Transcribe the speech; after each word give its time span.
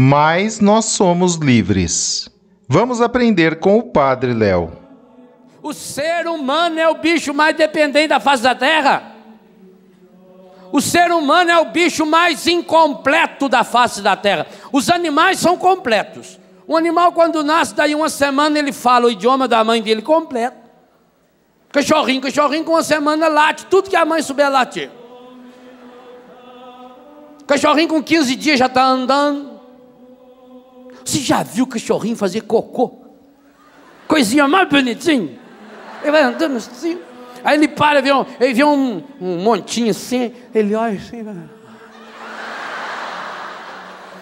mais 0.00 0.60
nós 0.60 0.84
somos 0.84 1.34
livres. 1.34 2.28
Vamos 2.68 3.00
aprender 3.00 3.58
com 3.58 3.78
o 3.78 3.82
Padre 3.82 4.32
Léo. 4.32 4.70
O 5.60 5.72
ser 5.72 6.28
humano 6.28 6.78
é 6.78 6.88
o 6.88 6.94
bicho 6.94 7.34
mais 7.34 7.56
dependente 7.56 8.06
da 8.06 8.20
face 8.20 8.40
da 8.40 8.54
terra. 8.54 9.16
O 10.70 10.80
ser 10.80 11.10
humano 11.10 11.50
é 11.50 11.58
o 11.58 11.72
bicho 11.72 12.06
mais 12.06 12.46
incompleto 12.46 13.48
da 13.48 13.64
face 13.64 14.00
da 14.00 14.14
terra. 14.14 14.46
Os 14.72 14.88
animais 14.88 15.40
são 15.40 15.56
completos. 15.56 16.38
Um 16.68 16.76
animal, 16.76 17.10
quando 17.10 17.42
nasce, 17.42 17.74
daí 17.74 17.92
uma 17.92 18.08
semana 18.08 18.56
ele 18.56 18.70
fala 18.70 19.06
o 19.06 19.10
idioma 19.10 19.48
da 19.48 19.64
mãe 19.64 19.82
dele 19.82 20.02
completo. 20.02 20.58
Cachorrinho, 21.72 22.20
cachorrinho, 22.20 22.64
com 22.64 22.74
uma 22.74 22.84
semana 22.84 23.26
late, 23.26 23.66
tudo 23.66 23.90
que 23.90 23.96
a 23.96 24.04
mãe 24.04 24.22
souber 24.22 24.48
latir. 24.48 24.92
Cachorrinho 27.48 27.88
com 27.88 28.00
15 28.00 28.36
dias 28.36 28.60
já 28.60 28.66
está 28.66 28.84
andando. 28.84 29.57
Você 31.08 31.20
já 31.20 31.42
viu 31.42 31.64
o 31.64 31.66
cachorrinho 31.66 32.14
fazer 32.14 32.42
cocô? 32.42 33.00
Coisinha 34.06 34.46
mais 34.46 34.68
bonitinha. 34.68 35.38
Ele 36.02 36.10
vai 36.10 36.20
andando 36.20 36.58
assim. 36.58 36.98
Aí 37.42 37.56
ele 37.56 37.66
para, 37.66 38.02
vê 38.02 38.12
um, 38.12 38.26
ele 38.38 38.52
vê 38.52 38.62
um, 38.62 39.02
um 39.18 39.38
montinho 39.38 39.90
assim, 39.90 40.34
ele 40.54 40.74
olha 40.74 40.98
assim. 40.98 41.24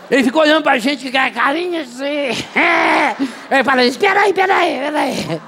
Ele 0.09 0.23
fica 0.23 0.39
olhando 0.39 0.62
para 0.62 0.75
a 0.75 0.78
gente 0.78 1.11
com 1.11 1.19
a 1.19 1.28
carinha 1.28 1.81
assim. 1.81 2.05
Ele 3.50 3.65
fala, 3.65 3.84
espera 3.84 4.21
aí, 4.21 4.31
espera 4.31 4.56
aí, 4.56 4.75
espera 4.75 5.00
aí. 5.00 5.41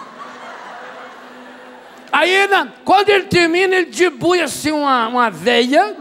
Aí, 2.11 2.49
quando 2.85 3.11
ele 3.11 3.25
termina, 3.25 3.77
ele 3.77 3.91
debulha 3.93 4.47
assim 4.47 4.73
uma, 4.73 5.07
uma 5.07 5.31
veia, 5.31 5.95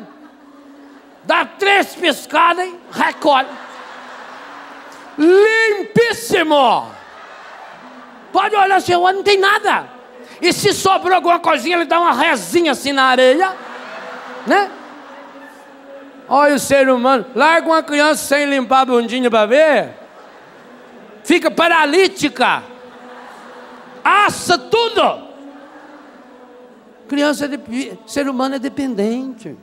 dá 1.24 1.46
três 1.46 1.94
piscadas 1.94 2.66
e 2.66 2.76
recolhe 2.92 3.67
limpíssimo. 5.18 6.92
Pode 8.32 8.56
olhar, 8.56 8.82
Senhor, 8.82 9.12
não 9.14 9.24
tem 9.24 9.40
nada. 9.40 9.90
E 10.42 10.54
se 10.54 10.74
sobrou 10.74 11.16
alguma 11.16 11.40
coisinha, 11.40 11.78
ele 11.78 11.86
dá 11.86 12.00
uma 12.00 12.14
rezinha 12.14 12.72
assim 12.72 12.92
na 12.92 13.06
areia, 13.06 13.56
né? 14.46 14.72
Olha 16.30 16.56
o 16.56 16.60
ser 16.60 16.90
humano, 16.90 17.26
larga 17.34 17.68
uma 17.68 17.82
criança 17.82 18.24
sem 18.24 18.46
limpar 18.46 18.82
a 18.82 18.86
bundinha 18.86 19.32
para 19.32 19.46
ver, 19.46 19.94
fica 21.24 21.50
paralítica, 21.50 22.64
assa 24.04 24.58
tudo. 24.58 25.28
Criança, 27.08 27.46
é 27.46 27.48
de, 27.48 27.98
ser 28.06 28.28
humano 28.28 28.56
é 28.56 28.60
dependente. 28.60 29.56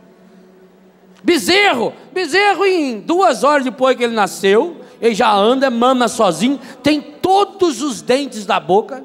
Bezerro, 1.22 1.92
bezerro 2.12 2.64
em 2.64 3.00
duas 3.00 3.44
horas 3.44 3.64
depois 3.64 3.96
que 3.96 4.04
ele 4.04 4.14
nasceu, 4.14 4.83
ele 5.04 5.14
já 5.14 5.30
anda, 5.30 5.70
mama 5.70 6.08
sozinho, 6.08 6.58
tem 6.82 6.98
todos 6.98 7.82
os 7.82 8.00
dentes 8.00 8.46
da 8.46 8.58
boca, 8.58 9.04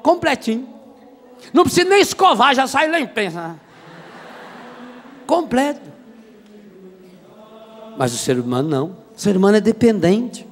completinho. 0.00 0.68
Não 1.52 1.64
precisa 1.64 1.88
nem 1.88 2.00
escovar, 2.00 2.54
já 2.54 2.68
sai 2.68 2.88
limpo. 2.88 3.14
Completo. 5.26 5.92
Mas 7.98 8.14
o 8.14 8.16
ser 8.16 8.38
humano 8.38 8.68
não. 8.68 8.86
O 8.86 9.20
ser 9.20 9.36
humano 9.36 9.56
é 9.56 9.60
dependente. 9.60 10.46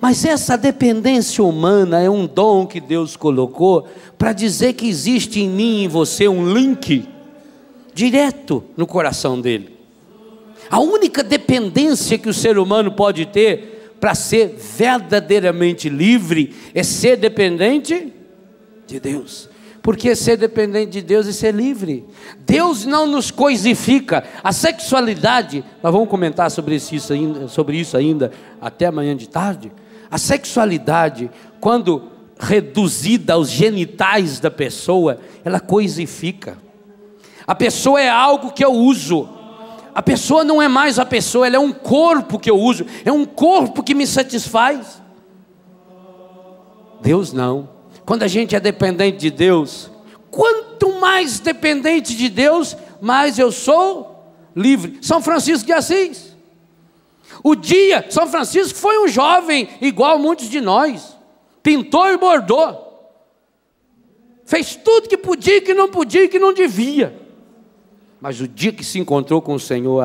Mas 0.00 0.24
essa 0.24 0.58
dependência 0.58 1.44
humana 1.44 2.00
é 2.00 2.10
um 2.10 2.26
dom 2.26 2.66
que 2.66 2.80
Deus 2.80 3.14
colocou 3.14 3.86
para 4.18 4.32
dizer 4.32 4.72
que 4.72 4.88
existe 4.88 5.40
em 5.40 5.48
mim 5.48 5.76
e 5.76 5.84
em 5.84 5.88
você 5.88 6.26
um 6.26 6.52
link 6.52 7.08
direto 7.94 8.64
no 8.76 8.84
coração 8.84 9.40
dele. 9.40 9.78
A 10.68 10.80
única 10.80 11.22
dependência 11.22 12.18
que 12.18 12.28
o 12.28 12.34
ser 12.34 12.58
humano 12.58 12.90
pode 12.90 13.26
ter 13.26 13.71
para 14.02 14.16
ser 14.16 14.56
verdadeiramente 14.58 15.88
livre 15.88 16.52
é 16.74 16.82
ser 16.82 17.16
dependente 17.16 18.12
de 18.84 18.98
Deus. 18.98 19.48
Porque 19.80 20.16
ser 20.16 20.36
dependente 20.36 20.90
de 20.90 21.02
Deus 21.02 21.28
é 21.28 21.32
ser 21.32 21.54
livre. 21.54 22.04
Deus 22.40 22.84
não 22.84 23.06
nos 23.06 23.30
coisifica. 23.30 24.24
A 24.42 24.52
sexualidade, 24.52 25.64
nós 25.80 25.92
vamos 25.92 26.08
comentar 26.08 26.50
sobre 26.50 26.74
isso 26.74 27.12
ainda, 27.12 27.46
sobre 27.46 27.76
isso 27.76 27.96
ainda 27.96 28.32
até 28.60 28.86
amanhã 28.86 29.16
de 29.16 29.28
tarde. 29.28 29.70
A 30.10 30.18
sexualidade, 30.18 31.30
quando 31.60 32.10
reduzida 32.40 33.34
aos 33.34 33.50
genitais 33.50 34.40
da 34.40 34.50
pessoa, 34.50 35.20
ela 35.44 35.60
coisifica. 35.60 36.58
A 37.46 37.54
pessoa 37.54 38.00
é 38.00 38.08
algo 38.08 38.50
que 38.50 38.64
eu 38.64 38.72
uso 38.72 39.28
a 39.94 40.02
pessoa 40.02 40.42
não 40.42 40.60
é 40.60 40.68
mais 40.68 40.98
a 40.98 41.04
pessoa, 41.04 41.46
ela 41.46 41.56
é 41.56 41.60
um 41.60 41.72
corpo 41.72 42.38
que 42.38 42.50
eu 42.50 42.58
uso, 42.58 42.86
é 43.04 43.12
um 43.12 43.24
corpo 43.24 43.82
que 43.82 43.94
me 43.94 44.06
satisfaz. 44.06 45.02
Deus 47.00 47.32
não. 47.32 47.68
Quando 48.04 48.22
a 48.22 48.28
gente 48.28 48.56
é 48.56 48.60
dependente 48.60 49.18
de 49.18 49.30
Deus, 49.30 49.90
quanto 50.30 50.98
mais 50.98 51.40
dependente 51.40 52.16
de 52.16 52.28
Deus, 52.28 52.76
mais 53.00 53.38
eu 53.38 53.52
sou 53.52 54.32
livre. 54.56 54.98
São 55.02 55.20
Francisco 55.20 55.66
de 55.66 55.72
Assis. 55.72 56.36
O 57.42 57.54
dia, 57.54 58.06
São 58.08 58.26
Francisco 58.26 58.78
foi 58.78 58.98
um 59.04 59.08
jovem 59.08 59.68
igual 59.80 60.18
muitos 60.18 60.48
de 60.48 60.60
nós, 60.60 61.16
pintou 61.62 62.08
e 62.08 62.16
bordou, 62.16 63.10
fez 64.44 64.76
tudo 64.76 65.08
que 65.08 65.16
podia, 65.16 65.60
que 65.60 65.74
não 65.74 65.88
podia, 65.88 66.28
que 66.28 66.38
não 66.38 66.52
devia. 66.52 67.21
Mas 68.22 68.40
o 68.40 68.46
dia 68.46 68.72
que 68.72 68.84
se 68.84 69.00
encontrou 69.00 69.42
com 69.42 69.54
o 69.54 69.58
Senhor, 69.58 70.00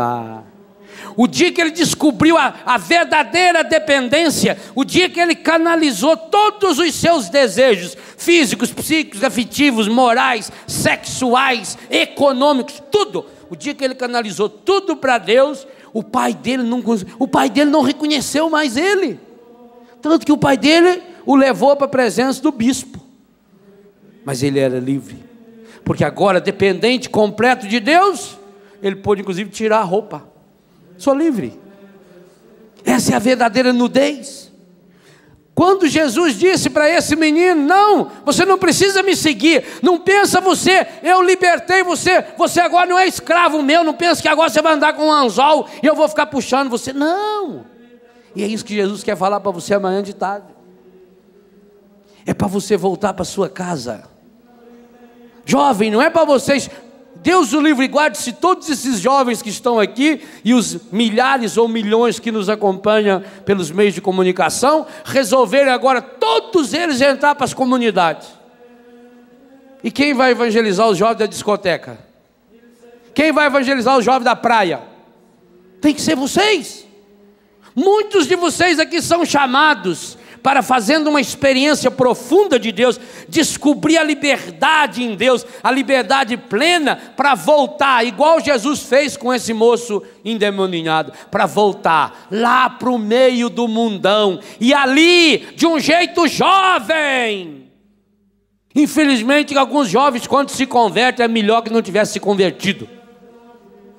o 1.16 1.28
dia 1.28 1.52
que 1.52 1.62
ele 1.62 1.70
descobriu 1.70 2.36
a, 2.36 2.52
a, 2.66 2.76
verdadeira 2.76 3.64
dependência, 3.64 4.58
o 4.74 4.84
dia 4.84 5.08
que 5.08 5.20
ele 5.20 5.36
canalizou 5.36 6.18
todos 6.18 6.80
os 6.80 6.96
seus 6.96 7.30
desejos 7.30 7.96
físicos, 8.18 8.74
psíquicos, 8.74 9.24
afetivos, 9.24 9.88
morais, 9.88 10.52
sexuais, 10.66 11.78
econômicos, 11.92 12.82
tudo. 12.92 13.24
O 13.52 13.56
dia 13.56 13.76
que 13.76 13.86
ele 13.86 13.94
canalizou 13.94 14.50
tudo 14.50 14.98
para 14.98 15.20
Deus, 15.20 15.68
o 15.94 16.02
pai 16.02 16.34
dele 16.34 16.64
não 16.64 16.84
o 17.20 17.28
pai 17.28 17.52
dele 17.52 17.70
não 17.70 17.84
reconheceu 17.84 18.50
mais 18.50 18.76
ele. 18.76 19.20
Tanto 20.02 20.26
que 20.26 20.32
o 20.32 20.38
pai 20.40 20.58
dele 20.58 21.04
o 21.24 21.36
levou 21.36 21.76
para 21.76 21.86
a 21.86 21.90
presença 21.90 22.42
do 22.42 22.52
bispo. 22.52 23.00
Mas 24.26 24.42
ele 24.42 24.58
era 24.58 24.80
livre 24.80 25.27
porque 25.88 26.04
agora, 26.04 26.42
dependente 26.42 27.10
completo 27.10 27.66
de 27.66 27.80
Deus, 27.80 28.38
ele 28.84 28.98
pôde 28.98 29.22
inclusive 29.22 29.50
tirar 29.50 29.78
a 29.78 29.84
roupa. 29.84 30.28
Sou 30.98 31.14
livre. 31.14 31.58
Essa 32.84 33.14
é 33.14 33.16
a 33.16 33.20
verdadeira 33.20 33.72
nudez. 33.72 34.52
Quando 35.56 35.88
Jesus 35.88 36.38
disse 36.38 36.70
para 36.70 36.90
esse 36.90 37.16
menino: 37.16 37.62
Não, 37.62 38.12
você 38.26 38.44
não 38.44 38.58
precisa 38.58 39.02
me 39.02 39.16
seguir, 39.16 39.64
não 39.82 39.98
pensa 39.98 40.42
você, 40.42 40.86
eu 41.02 41.22
libertei 41.22 41.84
você, 41.84 42.22
você 42.38 42.60
agora 42.60 42.86
não 42.86 43.00
é 43.00 43.08
escravo 43.08 43.64
meu, 43.64 43.82
não 43.82 43.94
pensa 43.94 44.22
que 44.22 44.28
agora 44.28 44.50
você 44.50 44.62
vai 44.62 44.74
andar 44.74 44.92
com 44.92 45.04
um 45.04 45.12
anzol 45.12 45.70
e 45.82 45.88
eu 45.88 45.96
vou 45.96 46.10
ficar 46.10 46.26
puxando 46.26 46.70
você. 46.70 46.92
Não, 46.92 47.66
e 48.36 48.44
é 48.44 48.48
isso 48.48 48.66
que 48.66 48.76
Jesus 48.76 49.04
quer 49.04 49.16
falar 49.16 49.40
para 49.40 49.52
você 49.52 49.74
amanhã 49.74 50.04
de 50.04 50.14
tarde. 50.14 50.48
É 52.26 52.34
para 52.34 52.48
você 52.48 52.76
voltar 52.76 53.14
para 53.14 53.24
sua 53.24 53.48
casa. 53.48 54.17
Jovem, 55.48 55.90
não 55.90 56.02
é 56.02 56.10
para 56.10 56.26
vocês 56.26 56.70
Deus 57.24 57.54
o 57.54 57.62
livre 57.62 57.86
e 57.86 57.88
guarde 57.88 58.18
se 58.18 58.34
todos 58.34 58.70
esses 58.70 59.00
jovens 59.00 59.42
que 59.42 59.50
estão 59.50 59.80
aqui 59.80 60.22
e 60.44 60.54
os 60.54 60.92
milhares 60.92 61.58
ou 61.58 61.68
milhões 61.68 62.20
que 62.20 62.32
nos 62.32 62.50
acompanham 62.50 63.24
pelos 63.46 63.72
meios 63.72 63.94
de 63.94 64.02
comunicação 64.02 64.86
resolverem 65.06 65.72
agora 65.72 66.02
todos 66.02 66.74
eles 66.74 67.02
entrar 67.02 67.34
para 67.34 67.46
as 67.46 67.54
comunidades. 67.54 68.28
E 69.84 69.90
quem 69.90 70.14
vai 70.14 70.32
evangelizar 70.32 70.88
os 70.88 70.98
jovens 70.98 71.20
da 71.20 71.26
discoteca? 71.26 71.98
Quem 73.14 73.32
vai 73.32 73.48
evangelizar 73.48 73.98
os 73.98 74.06
jovens 74.06 74.26
da 74.26 74.36
praia? 74.36 74.82
Tem 75.82 75.94
que 75.94 76.02
ser 76.02 76.16
vocês. 76.16 76.86
Muitos 77.74 78.28
de 78.28 78.36
vocês 78.36 78.80
aqui 78.80 79.02
são 79.02 79.24
chamados 79.24 80.18
para 80.48 80.64
fazendo 80.64 81.10
uma 81.10 81.20
experiência 81.20 81.92
profunda 81.92 82.58
de 82.58 82.72
Deus, 82.72 82.98
descobrir 83.28 83.98
a 83.98 84.04
liberdade 84.04 85.04
em 85.04 85.14
Deus, 85.14 85.46
a 85.62 85.70
liberdade 85.70 86.38
plena 86.38 86.96
para 87.18 87.36
voltar, 87.36 88.08
igual 88.08 88.40
Jesus 88.40 88.84
fez 88.84 89.18
com 89.18 89.34
esse 89.34 89.54
moço 89.54 90.02
endemoniado, 90.24 91.12
para 91.30 91.46
voltar 91.46 92.30
lá 92.32 92.70
para 92.70 92.90
o 92.90 92.98
meio 92.98 93.50
do 93.50 93.68
mundão 93.68 94.40
e 94.58 94.74
ali, 94.74 95.40
de 95.54 95.68
um 95.68 95.78
jeito 95.82 96.26
jovem. 96.30 97.70
Infelizmente, 98.74 99.58
alguns 99.58 99.90
jovens, 99.90 100.28
quando 100.28 100.52
se 100.52 100.66
convertem, 100.66 101.26
é 101.26 101.28
melhor 101.28 101.62
que 101.62 101.74
não 101.74 101.82
tivesse 101.82 102.14
se 102.14 102.20
convertido 102.22 102.97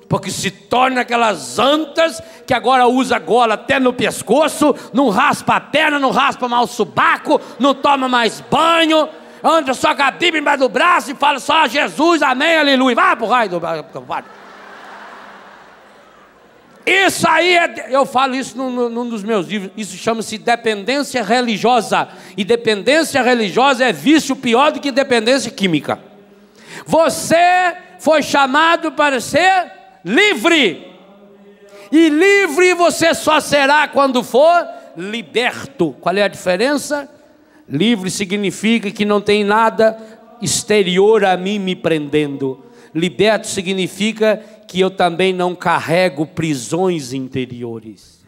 porque 0.09 0.31
se 0.31 0.49
torna 0.49 1.01
aquelas 1.01 1.59
antas 1.59 2.21
que 2.47 2.53
agora 2.53 2.87
usa 2.87 3.19
gola 3.19 3.53
até 3.53 3.79
no 3.79 3.93
pescoço, 3.93 4.75
não 4.91 5.09
raspa 5.09 5.57
a 5.57 5.61
perna, 5.61 5.99
não 5.99 6.09
raspa 6.09 6.49
mais 6.49 6.63
o 6.63 6.73
subaco, 6.73 7.39
não 7.59 7.75
toma 7.75 8.09
mais 8.09 8.41
banho, 8.41 9.07
anda 9.43 9.75
só 9.75 9.93
com 9.93 10.01
a 10.01 10.09
Bíblia 10.09 10.41
embaixo 10.41 10.61
do 10.61 10.69
braço 10.69 11.11
e 11.11 11.15
fala 11.15 11.39
só 11.39 11.67
Jesus, 11.67 12.23
amém, 12.23 12.57
aleluia. 12.57 12.95
Vai 12.95 13.15
pro 13.15 13.27
raio 13.27 13.51
do 13.51 13.61
Isso 16.87 17.27
aí 17.29 17.55
é. 17.55 17.87
Eu 17.91 18.03
falo 18.03 18.33
isso 18.33 18.57
num, 18.57 18.89
num 18.89 19.07
dos 19.07 19.23
meus 19.23 19.45
livros. 19.45 19.71
Isso 19.77 19.95
chama-se 19.95 20.39
dependência 20.39 21.23
religiosa. 21.23 22.09
E 22.35 22.43
dependência 22.43 23.21
religiosa 23.21 23.85
é 23.85 23.93
vício 23.93 24.35
pior 24.35 24.71
do 24.71 24.79
que 24.79 24.91
dependência 24.91 25.51
química. 25.51 25.99
Você 26.87 27.75
foi 27.99 28.23
chamado 28.23 28.91
para 28.91 29.19
ser 29.19 29.78
livre. 30.03 30.87
E 31.91 32.09
livre 32.09 32.73
você 32.73 33.13
só 33.13 33.39
será 33.39 33.87
quando 33.87 34.23
for 34.23 34.67
liberto. 34.95 35.95
Qual 35.99 36.15
é 36.15 36.23
a 36.23 36.27
diferença? 36.27 37.09
Livre 37.67 38.09
significa 38.09 38.91
que 38.91 39.05
não 39.05 39.21
tem 39.21 39.43
nada 39.43 39.97
exterior 40.41 41.23
a 41.23 41.37
mim 41.37 41.59
me 41.59 41.75
prendendo. 41.75 42.63
Liberto 42.93 43.47
significa 43.47 44.43
que 44.67 44.79
eu 44.79 44.89
também 44.89 45.33
não 45.33 45.55
carrego 45.55 46.25
prisões 46.25 47.13
interiores. 47.13 48.18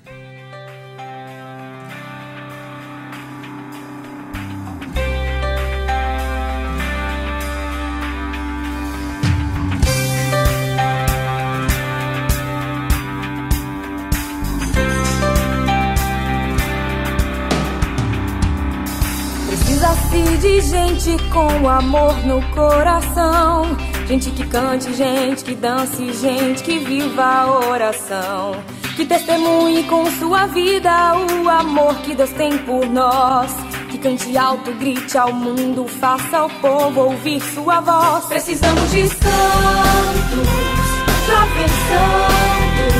De 20.42 20.60
gente 20.62 21.18
com 21.30 21.70
amor 21.70 22.18
no 22.26 22.42
coração. 22.56 23.78
Gente 24.08 24.32
que 24.32 24.46
cante, 24.48 24.92
gente 24.92 25.44
que 25.44 25.54
dance, 25.54 26.12
gente 26.14 26.64
que 26.64 26.80
viva 26.80 27.24
a 27.24 27.70
oração. 27.70 28.56
Que 28.96 29.06
testemunhe 29.06 29.84
com 29.84 30.04
sua 30.20 30.48
vida 30.48 31.14
o 31.16 31.48
amor 31.48 31.96
que 31.98 32.16
Deus 32.16 32.32
tem 32.32 32.58
por 32.58 32.88
nós. 32.88 33.54
Que 33.90 34.00
cante 34.00 34.36
alto, 34.36 34.74
grite 34.74 35.16
ao 35.16 35.32
mundo, 35.32 35.88
faça 35.88 36.40
ao 36.40 36.50
povo 36.50 37.02
ouvir 37.02 37.40
sua 37.40 37.80
voz. 37.80 38.26
Precisamos 38.26 38.90
de 38.90 39.08
santos, 39.08 39.22
jovens 41.28 41.72
santos. 41.88 42.96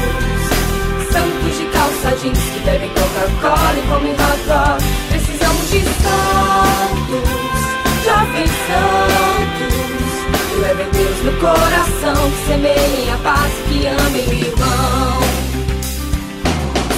Santos 1.12 1.58
de 1.58 1.66
calça 1.74 2.18
jeans 2.18 2.40
que 2.40 2.60
devem 2.60 2.90
Coca-Cola 2.90 3.80
e 3.80 3.88
comem 3.88 4.14
hot. 4.14 4.84
Precisamos 5.10 5.72
de 5.72 5.82
santos 5.82 6.81
santos 8.72 10.60
levem 10.60 10.90
Deus 10.92 11.24
no 11.24 11.32
coração, 11.40 12.32
que 12.32 12.48
semeiem 12.48 13.12
a 13.14 13.18
paz 13.18 13.54
que 13.68 13.88
amem 13.88 14.28
o 14.28 14.34
irmão. 14.34 15.22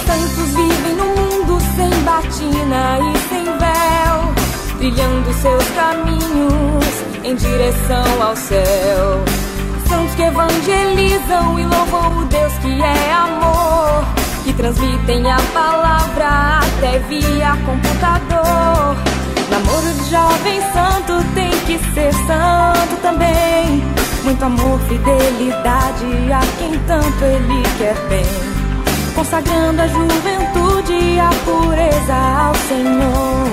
Santos 0.06 0.48
vivem 0.54 0.94
no 0.96 1.04
mundo 1.04 1.58
sem 1.76 1.90
batina 2.02 2.98
e 3.00 3.18
sem 3.28 3.44
véu, 3.44 4.34
trilhando 4.78 5.32
seus 5.34 5.64
caminhos 5.70 6.84
em 7.24 7.34
direção 7.34 8.22
ao 8.22 8.36
céu. 8.36 9.24
Santos 9.88 10.14
que 10.14 10.22
evangelizam 10.22 11.58
e 11.58 11.64
louvam 11.64 12.18
o 12.18 12.24
Deus 12.26 12.52
que 12.58 12.80
é 12.82 13.12
amor, 13.12 14.04
que 14.44 14.52
transmitem 14.52 15.30
a 15.30 15.38
palavra 15.52 16.60
até 16.60 16.98
via 17.00 17.56
computador 17.64 19.13
Namoro 19.54 19.86
de 19.86 20.10
jovem 20.10 20.60
santo 20.72 21.24
tem 21.32 21.50
que 21.60 21.78
ser 21.94 22.12
santo 22.26 23.00
também. 23.00 23.84
Muito 24.24 24.44
amor, 24.44 24.80
fidelidade 24.88 26.32
a 26.32 26.40
quem 26.58 26.76
tanto 26.88 27.24
ele 27.24 27.62
quer 27.78 27.94
bem. 28.08 28.26
Consagrando 29.14 29.80
a 29.80 29.86
juventude 29.86 31.20
a 31.20 31.30
pureza 31.44 32.14
ao 32.14 32.54
Senhor. 32.66 33.48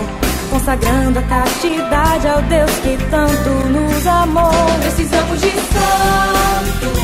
Consagrando 0.49 1.19
a 1.19 1.21
castidade 1.21 2.27
ao 2.27 2.41
Deus 2.41 2.71
que 2.79 2.97
tanto 3.11 3.49
nos 3.69 4.07
amou. 4.07 4.51
Precisamos 4.81 5.39
de 5.39 5.51
santos, 5.51 6.97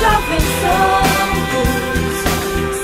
jovens 0.00 0.44
santos. 0.64 1.68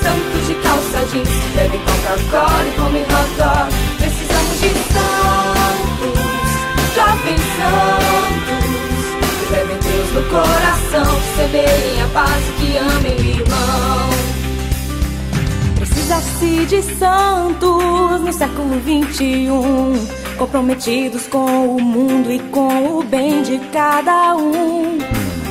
Santos 0.03 0.47
de 0.47 0.53
calça 0.53 1.03
jeans 1.11 1.29
que 1.29 1.57
bebem 1.57 1.81
Coca-Cola 1.83 2.63
e 2.67 2.71
comem 2.77 3.01
hot 3.01 3.31
dog 3.39 3.90
de 4.61 4.69
santos, 4.93 6.19
jovens 6.95 7.41
santos, 7.57 8.63
que 9.39 9.51
levem 9.51 9.77
Deus 9.79 10.13
no 10.13 10.23
coração, 10.29 11.21
semeiem 11.35 12.01
a 12.03 12.07
paz 12.13 12.43
e 12.47 12.51
que 12.61 12.77
amem 12.77 13.15
o 13.15 13.41
irmão. 13.41 14.09
Precisa-se 15.77 16.65
de 16.67 16.81
santos 16.99 18.21
no 18.21 18.31
século 18.31 18.79
21, 18.85 19.93
comprometidos 20.37 21.25
com 21.27 21.75
o 21.75 21.81
mundo 21.81 22.31
e 22.31 22.39
com 22.39 22.99
o 22.99 23.03
bem 23.03 23.41
de 23.41 23.57
cada 23.71 24.35
um. 24.35 24.99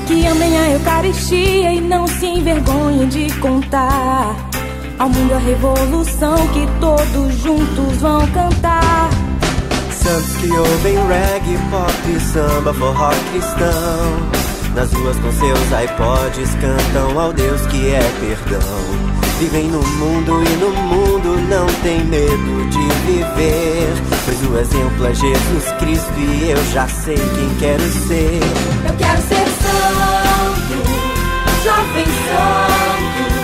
Que 0.06 0.26
amem 0.26 0.56
a 0.56 0.70
Eucaristia 0.70 1.72
e 1.72 1.80
não 1.80 2.06
se 2.06 2.26
envergonhem 2.26 3.08
de 3.08 3.32
contar 3.40 4.50
ao 5.00 5.08
mundo 5.08 5.32
a 5.32 5.38
revolução 5.38 6.36
que 6.48 6.68
todos 6.78 7.34
juntos 7.38 7.96
vão 8.00 8.20
cantar. 8.32 9.08
Santos 9.90 10.36
que 10.36 10.50
ouvem 10.50 10.94
reggae, 11.08 11.58
pop, 11.70 12.20
samba, 12.20 12.74
forró 12.74 13.10
cristão. 13.32 14.30
Nas 14.74 14.92
ruas 14.92 15.16
com 15.16 15.32
seus 15.32 15.58
iPods 15.58 16.54
cantam 16.60 17.18
ao 17.18 17.32
Deus 17.32 17.62
que 17.68 17.88
é 17.88 18.00
perdão. 18.20 18.60
Vivem 19.38 19.68
no 19.68 19.82
mundo 19.82 20.42
e 20.44 20.56
no 20.56 20.70
mundo 20.70 21.48
não 21.48 21.66
tem 21.82 22.04
medo 22.04 22.68
de 22.68 23.10
viver. 23.10 23.88
Pois 24.26 24.50
o 24.50 24.58
exemplo 24.58 25.06
é 25.06 25.14
Jesus 25.14 25.72
Cristo 25.78 26.12
e 26.18 26.50
eu 26.50 26.64
já 26.72 26.86
sei 26.86 27.16
quem 27.16 27.54
quero 27.58 27.90
ser. 27.90 28.40
Eu 28.86 28.94
quero 28.96 29.22
ser 29.22 29.46
santo, 29.62 30.84
jovem 31.64 32.04
santo 32.04 33.39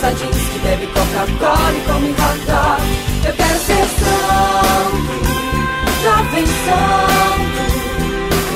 calça 0.00 0.14
jeans 0.14 0.48
que 0.48 0.58
bebe 0.60 0.86
Coca-Cola 0.86 1.72
e 1.72 1.80
come 1.82 2.10
hot 2.10 2.38
dog. 2.46 2.82
Eu 3.26 3.32
quero 3.34 3.58
ser 3.60 3.86
santo, 4.00 5.20
jovem 6.02 6.46
santo. 6.46 7.60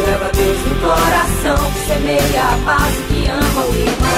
Leva 0.07 0.31
Deus 0.33 0.59
no 0.67 0.75
coração, 0.81 1.71
que 1.73 1.81
semeia 1.87 2.43
a 2.43 2.57
paz 2.65 2.95
e 2.95 3.03
que 3.13 3.29
ama 3.29 3.63
o 3.65 3.75
irmão. 3.75 4.15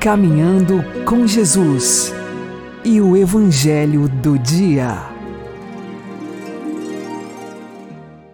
Caminhando 0.00 0.84
com 1.04 1.26
Jesus 1.26 2.17
e 2.88 3.02
o 3.02 3.14
Evangelho 3.14 4.08
do 4.08 4.38
Dia. 4.38 4.96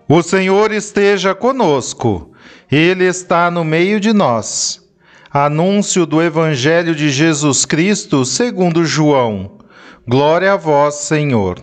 O 0.09 0.23
Senhor 0.23 0.71
esteja 0.71 1.35
conosco, 1.35 2.31
Ele 2.71 3.05
está 3.05 3.51
no 3.51 3.65
meio 3.65 3.99
de 3.99 4.13
nós. 4.13 4.81
Anúncio 5.29 6.07
do 6.07 6.23
Evangelho 6.23 6.95
de 6.95 7.11
Jesus 7.11 7.65
Cristo 7.65 8.25
segundo 8.25 8.85
João. 8.85 9.59
Glória 10.07 10.53
a 10.53 10.57
vós, 10.57 10.95
Senhor. 10.95 11.59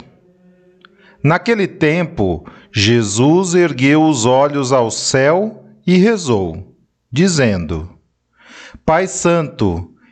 Naquele 1.24 1.70
tempo, 1.70 2.46
Jesus 2.74 3.56
ergueu 3.56 4.04
os 4.04 4.26
olhos 4.26 4.74
ao 4.74 4.92
céu 4.92 5.64
e 5.88 5.96
rezou, 5.96 6.76
dizendo: 7.10 7.90
Pai 8.86 9.08
Santo, 9.08 9.91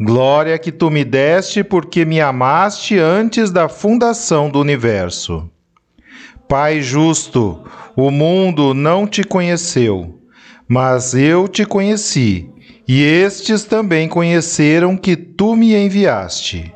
glória 0.00 0.58
que 0.58 0.72
tu 0.72 0.90
me 0.90 1.04
deste 1.04 1.62
porque 1.62 2.04
me 2.04 2.20
amaste 2.20 2.98
antes 2.98 3.50
da 3.50 3.68
fundação 3.68 4.50
do 4.50 4.60
universo. 4.60 5.48
Pai 6.48 6.82
justo, 6.82 7.64
o 7.96 8.10
mundo 8.10 8.74
não 8.74 9.06
te 9.06 9.22
conheceu, 9.22 10.18
mas 10.68 11.14
eu 11.14 11.46
te 11.46 11.64
conheci, 11.64 12.50
e 12.86 13.02
estes 13.02 13.64
também 13.64 14.08
conheceram 14.08 14.96
que 14.96 15.16
tu 15.16 15.54
me 15.56 15.74
enviaste. 15.74 16.73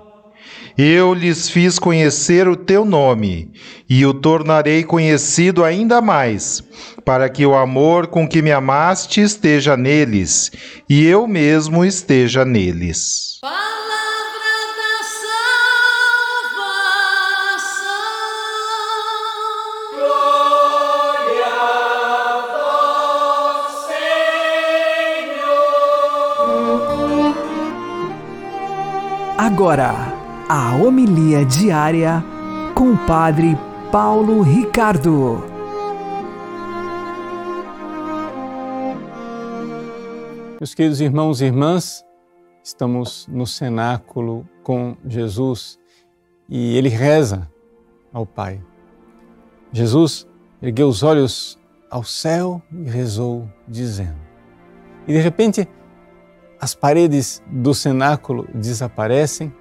Eu 0.76 1.12
lhes 1.12 1.50
fiz 1.50 1.78
conhecer 1.78 2.46
o 2.46 2.54
teu 2.54 2.84
nome, 2.84 3.50
e 3.90 4.06
o 4.06 4.14
tornarei 4.14 4.84
conhecido 4.84 5.64
ainda 5.64 6.00
mais, 6.00 6.62
para 7.04 7.28
que 7.28 7.44
o 7.44 7.56
amor 7.56 8.06
com 8.06 8.28
que 8.28 8.40
me 8.40 8.52
amaste 8.52 9.20
esteja 9.20 9.76
neles, 9.76 10.52
e 10.88 11.04
eu 11.04 11.26
mesmo 11.26 11.84
esteja 11.84 12.44
neles. 12.44 13.40
Agora 29.36 30.07
a 30.48 30.74
homilia 30.76 31.44
diária 31.44 32.24
com 32.74 32.94
o 32.94 33.06
Padre 33.06 33.54
Paulo 33.92 34.40
Ricardo. 34.40 35.44
Meus 40.58 40.72
queridos 40.72 41.02
irmãos 41.02 41.42
e 41.42 41.44
irmãs, 41.44 42.02
estamos 42.64 43.28
no 43.30 43.46
cenáculo 43.46 44.48
com 44.62 44.96
Jesus 45.06 45.78
e 46.48 46.78
ele 46.78 46.88
reza 46.88 47.46
ao 48.10 48.24
Pai. 48.24 48.64
Jesus 49.70 50.26
ergueu 50.62 50.88
os 50.88 51.02
olhos 51.02 51.58
ao 51.90 52.02
céu 52.02 52.62
e 52.72 52.88
rezou, 52.88 53.46
dizendo. 53.68 54.16
E 55.06 55.12
de 55.12 55.18
repente, 55.18 55.68
as 56.58 56.74
paredes 56.74 57.42
do 57.46 57.74
cenáculo 57.74 58.48
desaparecem 58.54 59.52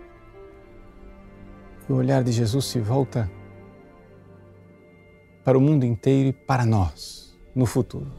o 1.90 1.96
olhar 1.96 2.24
de 2.24 2.32
Jesus 2.32 2.66
se 2.66 2.80
volta 2.80 3.30
para 5.44 5.58
o 5.58 5.62
mundo 5.62 5.86
inteiro 5.86 6.30
e 6.30 6.34
para 6.34 6.66
nós 6.66 7.38
no 7.56 7.66
futuro. 7.66 8.12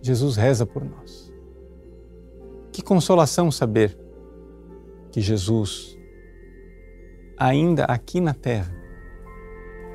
Jesus 0.00 0.36
reza 0.36 0.64
por 0.64 0.84
nós. 0.84 1.32
Que 2.72 2.80
consolação 2.80 3.50
saber 3.50 3.98
que 5.10 5.20
Jesus, 5.20 5.98
ainda 7.36 7.84
aqui 7.84 8.20
na 8.20 8.32
terra, 8.32 8.72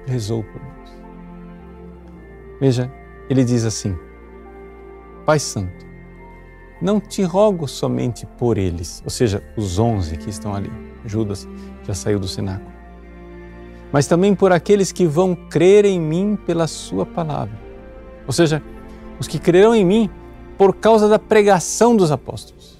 rezou 0.05 0.43
por 0.43 0.61
nós. 0.61 0.91
Veja, 2.59 2.91
ele 3.29 3.43
diz 3.43 3.63
assim: 3.63 3.97
Pai 5.25 5.39
Santo, 5.39 5.86
não 6.81 6.99
te 6.99 7.23
rogo 7.23 7.67
somente 7.67 8.25
por 8.37 8.57
eles, 8.57 9.01
ou 9.03 9.09
seja, 9.09 9.43
os 9.55 9.79
onze 9.79 10.17
que 10.17 10.29
estão 10.29 10.53
ali. 10.53 10.71
Judas 11.05 11.47
já 11.83 11.93
saiu 11.93 12.19
do 12.19 12.27
cenáculo. 12.27 12.71
Mas 13.91 14.07
também 14.07 14.35
por 14.35 14.51
aqueles 14.51 14.91
que 14.91 15.05
vão 15.05 15.33
crer 15.35 15.85
em 15.85 15.99
mim 15.99 16.37
pela 16.45 16.67
Sua 16.67 17.05
palavra. 17.05 17.57
Ou 18.25 18.33
seja, 18.33 18.61
os 19.19 19.27
que 19.27 19.39
crerão 19.39 19.73
em 19.73 19.85
mim 19.85 20.09
por 20.57 20.75
causa 20.75 21.07
da 21.07 21.17
pregação 21.17 21.95
dos 21.95 22.11
apóstolos. 22.11 22.77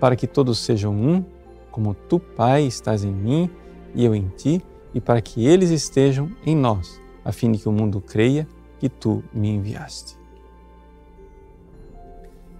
Para 0.00 0.16
que 0.16 0.26
todos 0.26 0.58
sejam 0.58 0.92
um, 0.92 1.24
como 1.70 1.94
tu, 1.94 2.18
Pai, 2.18 2.64
estás 2.64 3.04
em 3.04 3.12
mim 3.12 3.50
e 3.94 4.04
eu 4.04 4.14
em 4.14 4.28
ti, 4.36 4.62
e 4.92 5.00
para 5.00 5.20
que 5.20 5.46
eles 5.46 5.70
estejam 5.70 6.30
em 6.44 6.56
nós, 6.56 7.00
a 7.24 7.32
fim 7.32 7.52
de 7.52 7.58
que 7.58 7.68
o 7.68 7.72
mundo 7.72 8.00
creia 8.00 8.46
que 8.78 8.88
tu 8.88 9.22
me 9.32 9.48
enviaste. 9.48 10.23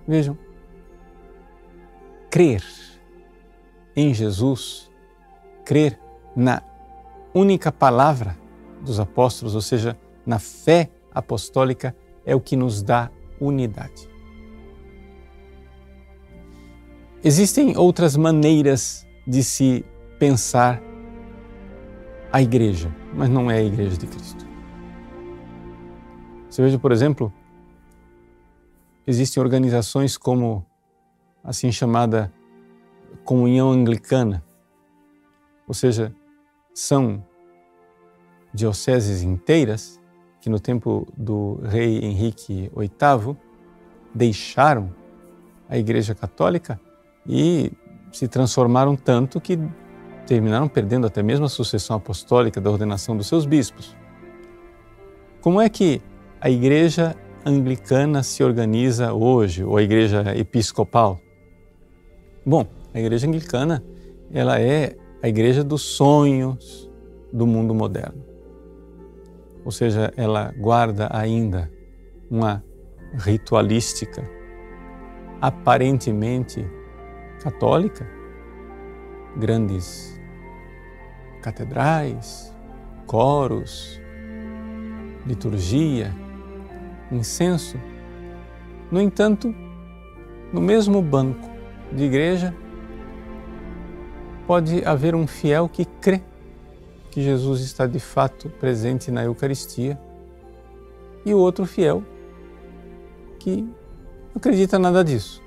Vejam, 0.06 0.36
crer 2.30 2.62
em 3.96 4.12
Jesus, 4.12 4.90
crer 5.64 5.98
na 6.34 6.62
única 7.32 7.72
palavra 7.72 8.36
dos 8.82 9.00
apóstolos, 9.00 9.54
ou 9.54 9.60
seja, 9.60 9.96
na 10.26 10.38
fé 10.38 10.90
apostólica, 11.12 11.94
é 12.26 12.34
o 12.34 12.40
que 12.40 12.56
nos 12.56 12.82
dá 12.82 13.10
unidade. 13.40 14.08
Existem 17.22 17.76
outras 17.76 18.16
maneiras 18.16 19.06
de 19.26 19.42
se 19.42 19.84
pensar 20.18 20.82
a 22.30 22.42
igreja, 22.42 22.94
mas 23.14 23.30
não 23.30 23.50
é 23.50 23.58
a 23.58 23.62
igreja 23.62 23.96
de 23.96 24.06
Cristo. 24.06 24.44
Você 26.50 26.62
veja, 26.62 26.78
por 26.78 26.92
exemplo, 26.92 27.32
existem 29.06 29.42
organizações 29.42 30.16
como 30.16 30.64
assim 31.42 31.70
chamada 31.70 32.32
comunhão 33.24 33.70
anglicana, 33.70 34.42
ou 35.66 35.74
seja, 35.74 36.14
são 36.74 37.24
dioceses 38.52 39.22
inteiras 39.22 40.00
que 40.40 40.50
no 40.50 40.60
tempo 40.60 41.06
do 41.16 41.60
rei 41.64 42.04
Henrique 42.04 42.70
VIII 42.76 43.36
deixaram 44.14 44.94
a 45.68 45.78
Igreja 45.78 46.14
Católica 46.14 46.78
e 47.26 47.72
se 48.12 48.28
transformaram 48.28 48.94
tanto 48.94 49.40
que 49.40 49.58
terminaram 50.26 50.68
perdendo 50.68 51.06
até 51.06 51.22
mesmo 51.22 51.46
a 51.46 51.48
sucessão 51.48 51.96
apostólica 51.96 52.60
da 52.60 52.70
ordenação 52.70 53.16
dos 53.16 53.26
seus 53.26 53.46
bispos. 53.46 53.96
Como 55.40 55.60
é 55.60 55.68
que 55.68 56.00
a 56.40 56.48
Igreja 56.50 57.16
Anglicana 57.46 58.22
se 58.22 58.42
organiza 58.42 59.12
hoje, 59.12 59.62
ou 59.62 59.76
a 59.76 59.82
Igreja 59.82 60.34
Episcopal? 60.34 61.20
Bom, 62.46 62.66
a 62.94 62.98
igreja 62.98 63.26
anglicana, 63.26 63.84
ela 64.32 64.58
é 64.58 64.96
a 65.22 65.28
igreja 65.28 65.62
dos 65.62 65.82
sonhos 65.82 66.90
do 67.30 67.46
mundo 67.46 67.74
moderno. 67.74 68.24
Ou 69.62 69.70
seja, 69.70 70.10
ela 70.16 70.54
guarda 70.56 71.08
ainda 71.10 71.70
uma 72.30 72.64
ritualística 73.14 74.22
aparentemente 75.40 76.64
católica, 77.42 78.06
grandes 79.36 80.18
catedrais, 81.42 82.54
coros, 83.06 84.00
liturgia, 85.26 86.14
incenso. 87.16 87.78
No 88.90 89.00
entanto, 89.00 89.54
no 90.52 90.60
mesmo 90.60 91.02
banco 91.02 91.48
de 91.92 92.04
igreja, 92.04 92.54
pode 94.46 94.84
haver 94.84 95.14
um 95.14 95.26
fiel 95.26 95.68
que 95.68 95.84
crê 95.84 96.22
que 97.10 97.22
Jesus 97.22 97.60
está 97.60 97.86
de 97.86 98.00
fato 98.00 98.48
presente 98.48 99.10
na 99.10 99.24
Eucaristia 99.24 99.98
e 101.24 101.32
o 101.32 101.38
outro 101.38 101.64
fiel 101.64 102.02
que 103.38 103.62
não 103.62 104.36
acredita 104.36 104.78
nada 104.78 105.04
disso, 105.04 105.42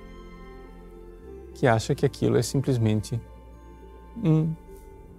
que 1.53 1.67
acha 1.67 1.93
que 1.93 2.05
aquilo 2.05 2.37
é 2.37 2.41
simplesmente 2.41 3.19
um 4.23 4.53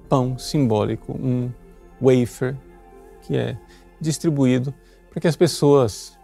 pão 0.08 0.38
simbólico, 0.38 1.12
um 1.12 1.52
wafer 2.00 2.56
que 3.22 3.36
é 3.36 3.56
distribuído 4.00 4.72
para 5.10 5.20
que 5.20 5.28
as 5.28 5.36
pessoas 5.36 6.17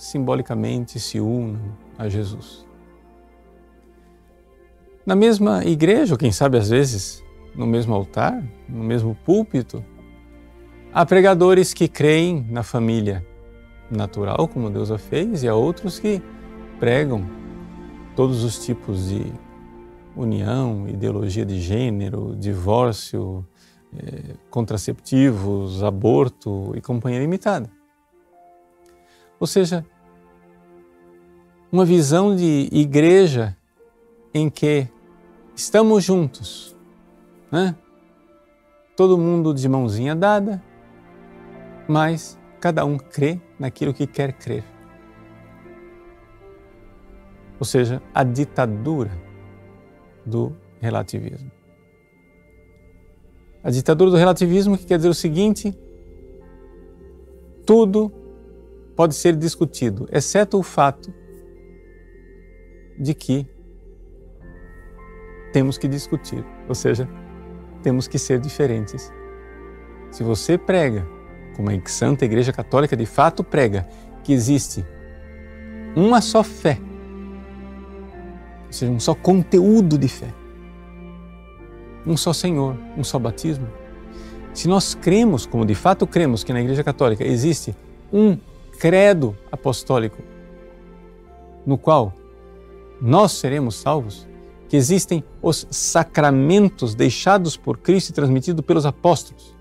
simbolicamente 0.00 0.98
se 0.98 1.20
unam 1.20 1.60
a 1.98 2.08
Jesus. 2.08 2.66
Na 5.04 5.14
mesma 5.14 5.62
igreja, 5.62 6.14
ou 6.14 6.18
quem 6.18 6.32
sabe 6.32 6.56
às 6.56 6.70
vezes 6.70 7.22
no 7.54 7.66
mesmo 7.66 7.94
altar, 7.94 8.42
no 8.66 8.82
mesmo 8.82 9.14
púlpito, 9.14 9.84
há 10.90 11.04
pregadores 11.04 11.74
que 11.74 11.86
creem 11.86 12.46
na 12.48 12.62
família 12.62 13.26
natural, 13.90 14.48
como 14.48 14.70
Deus 14.70 14.90
a 14.90 14.96
fez, 14.96 15.42
e 15.42 15.48
há 15.48 15.54
outros 15.54 15.98
que 15.98 16.22
pregam 16.78 17.28
todos 18.16 18.42
os 18.42 18.64
tipos 18.64 19.10
de 19.10 19.30
união, 20.16 20.88
ideologia 20.88 21.44
de 21.44 21.60
gênero, 21.60 22.34
divórcio, 22.36 23.46
eh, 23.94 24.34
contraceptivos, 24.48 25.82
aborto 25.82 26.72
e 26.74 26.80
companhia 26.80 27.20
limitada. 27.20 27.70
Ou 29.40 29.46
seja, 29.46 29.86
uma 31.72 31.84
visão 31.86 32.36
de 32.36 32.68
igreja 32.70 33.56
em 34.34 34.50
que 34.50 34.86
estamos 35.56 36.04
juntos, 36.04 36.76
né? 37.50 37.74
todo 38.94 39.16
mundo 39.16 39.54
de 39.54 39.66
mãozinha 39.66 40.14
dada, 40.14 40.62
mas 41.88 42.38
cada 42.60 42.84
um 42.84 42.98
crê 42.98 43.40
naquilo 43.58 43.94
que 43.94 44.06
quer 44.06 44.34
crer. 44.34 44.62
Ou 47.58 47.64
seja, 47.64 48.02
a 48.14 48.22
ditadura 48.22 49.10
do 50.24 50.54
relativismo. 50.80 51.50
A 53.64 53.70
ditadura 53.70 54.10
do 54.10 54.16
relativismo 54.16 54.76
que 54.76 54.84
quer 54.84 54.96
dizer 54.96 55.08
o 55.08 55.14
seguinte: 55.14 55.76
tudo 57.66 58.19
pode 59.00 59.14
ser 59.14 59.34
discutido, 59.34 60.06
exceto 60.12 60.58
o 60.58 60.62
fato 60.62 61.10
de 62.98 63.14
que 63.14 63.46
temos 65.54 65.78
que 65.78 65.88
discutir, 65.88 66.44
ou 66.68 66.74
seja, 66.74 67.08
temos 67.82 68.06
que 68.06 68.18
ser 68.18 68.38
diferentes. 68.38 69.10
Se 70.10 70.22
você 70.22 70.58
prega, 70.58 71.08
como 71.56 71.70
a 71.70 71.88
Santa 71.88 72.26
Igreja 72.26 72.52
Católica 72.52 72.94
de 72.94 73.06
fato 73.06 73.42
prega, 73.42 73.88
que 74.22 74.34
existe 74.34 74.84
uma 75.96 76.20
só 76.20 76.42
fé, 76.42 76.78
ou 78.66 78.72
seja, 78.74 78.92
um 78.92 79.00
só 79.00 79.14
conteúdo 79.14 79.96
de 79.96 80.08
fé, 80.08 80.28
um 82.06 82.18
só 82.18 82.34
Senhor, 82.34 82.76
um 82.98 83.02
só 83.02 83.18
batismo. 83.18 83.66
Se 84.52 84.68
nós 84.68 84.94
cremos, 84.94 85.46
como 85.46 85.64
de 85.64 85.74
fato 85.74 86.06
cremos, 86.06 86.44
que 86.44 86.52
na 86.52 86.60
Igreja 86.60 86.84
Católica 86.84 87.24
existe 87.24 87.74
um 88.12 88.36
credo 88.80 89.36
apostólico, 89.52 90.22
no 91.66 91.76
qual 91.76 92.14
nós 92.98 93.32
seremos 93.32 93.76
salvos, 93.76 94.26
que 94.70 94.76
existem 94.76 95.22
os 95.42 95.66
sacramentos 95.70 96.94
deixados 96.94 97.58
por 97.58 97.76
Cristo 97.76 98.08
e 98.08 98.12
transmitidos 98.14 98.64
pelos 98.64 98.86
apóstolos, 98.86 99.54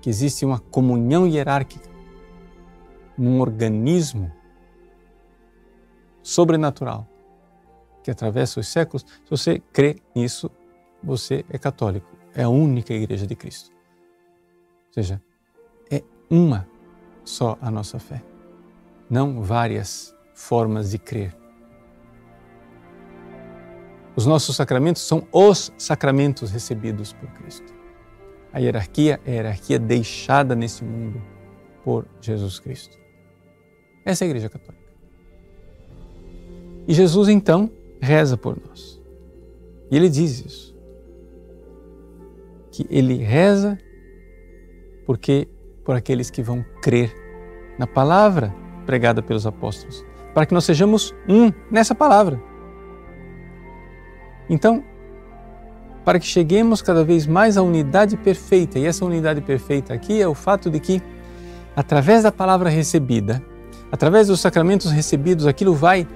que 0.00 0.10
existe 0.10 0.44
uma 0.44 0.58
comunhão 0.58 1.24
hierárquica, 1.24 1.88
um 3.16 3.40
organismo 3.40 4.32
sobrenatural 6.22 7.06
que 8.02 8.10
atravessa 8.10 8.58
os 8.58 8.66
séculos. 8.66 9.02
Se 9.02 9.30
você 9.30 9.62
crê 9.72 9.96
nisso, 10.14 10.50
você 11.02 11.44
é 11.48 11.58
católico. 11.58 12.08
É 12.34 12.42
a 12.42 12.48
única 12.48 12.92
igreja 12.92 13.26
de 13.26 13.34
Cristo. 13.34 13.70
Ou 14.88 14.94
seja, 14.94 15.22
é 15.90 16.02
uma 16.28 16.68
só 17.26 17.58
a 17.60 17.70
nossa 17.70 17.98
fé, 17.98 18.22
não 19.10 19.42
várias 19.42 20.14
formas 20.32 20.90
de 20.90 20.98
crer. 20.98 21.36
Os 24.14 24.24
nossos 24.24 24.56
sacramentos 24.56 25.02
são 25.02 25.26
os 25.30 25.70
sacramentos 25.76 26.50
recebidos 26.50 27.12
por 27.12 27.28
Cristo. 27.32 27.74
A 28.52 28.60
hierarquia 28.60 29.20
é 29.26 29.32
a 29.32 29.34
hierarquia 29.34 29.78
deixada 29.78 30.54
nesse 30.54 30.82
mundo 30.82 31.20
por 31.84 32.06
Jesus 32.20 32.58
Cristo. 32.58 32.96
Essa 34.04 34.24
é 34.24 34.26
a 34.26 34.28
Igreja 34.28 34.48
Católica. 34.48 34.86
E 36.88 36.94
Jesus 36.94 37.28
então 37.28 37.70
reza 38.00 38.36
por 38.36 38.56
nós. 38.66 39.02
E 39.90 39.96
ele 39.96 40.08
diz 40.08 40.44
isso. 40.44 40.74
Que 42.70 42.86
ele 42.88 43.16
reza 43.16 43.78
porque 45.04 45.48
por 45.86 45.94
aqueles 45.94 46.28
que 46.28 46.42
vão 46.42 46.66
crer 46.82 47.14
na 47.78 47.86
palavra 47.86 48.52
pregada 48.84 49.22
pelos 49.22 49.46
apóstolos, 49.46 50.04
para 50.34 50.44
que 50.44 50.52
nós 50.52 50.64
sejamos 50.64 51.14
um 51.28 51.52
nessa 51.70 51.94
palavra. 51.94 52.42
Então, 54.50 54.82
para 56.04 56.18
que 56.18 56.26
cheguemos 56.26 56.82
cada 56.82 57.04
vez 57.04 57.26
mais 57.26 57.56
à 57.56 57.62
unidade 57.62 58.16
perfeita, 58.16 58.78
e 58.78 58.84
essa 58.84 59.04
unidade 59.04 59.40
perfeita 59.40 59.94
aqui 59.94 60.20
é 60.20 60.26
o 60.26 60.34
fato 60.34 60.68
de 60.68 60.80
que, 60.80 61.00
através 61.74 62.24
da 62.24 62.32
palavra 62.32 62.68
recebida, 62.68 63.42
através 63.90 64.26
dos 64.26 64.40
sacramentos 64.40 64.90
recebidos, 64.90 65.46
aquilo 65.46 65.74
vai 65.74 66.06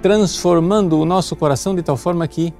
transformando 0.00 0.98
o 0.98 1.04
nosso 1.04 1.36
coração 1.36 1.74
de 1.74 1.82
tal 1.82 1.96
forma 1.96 2.26
que 2.26 2.54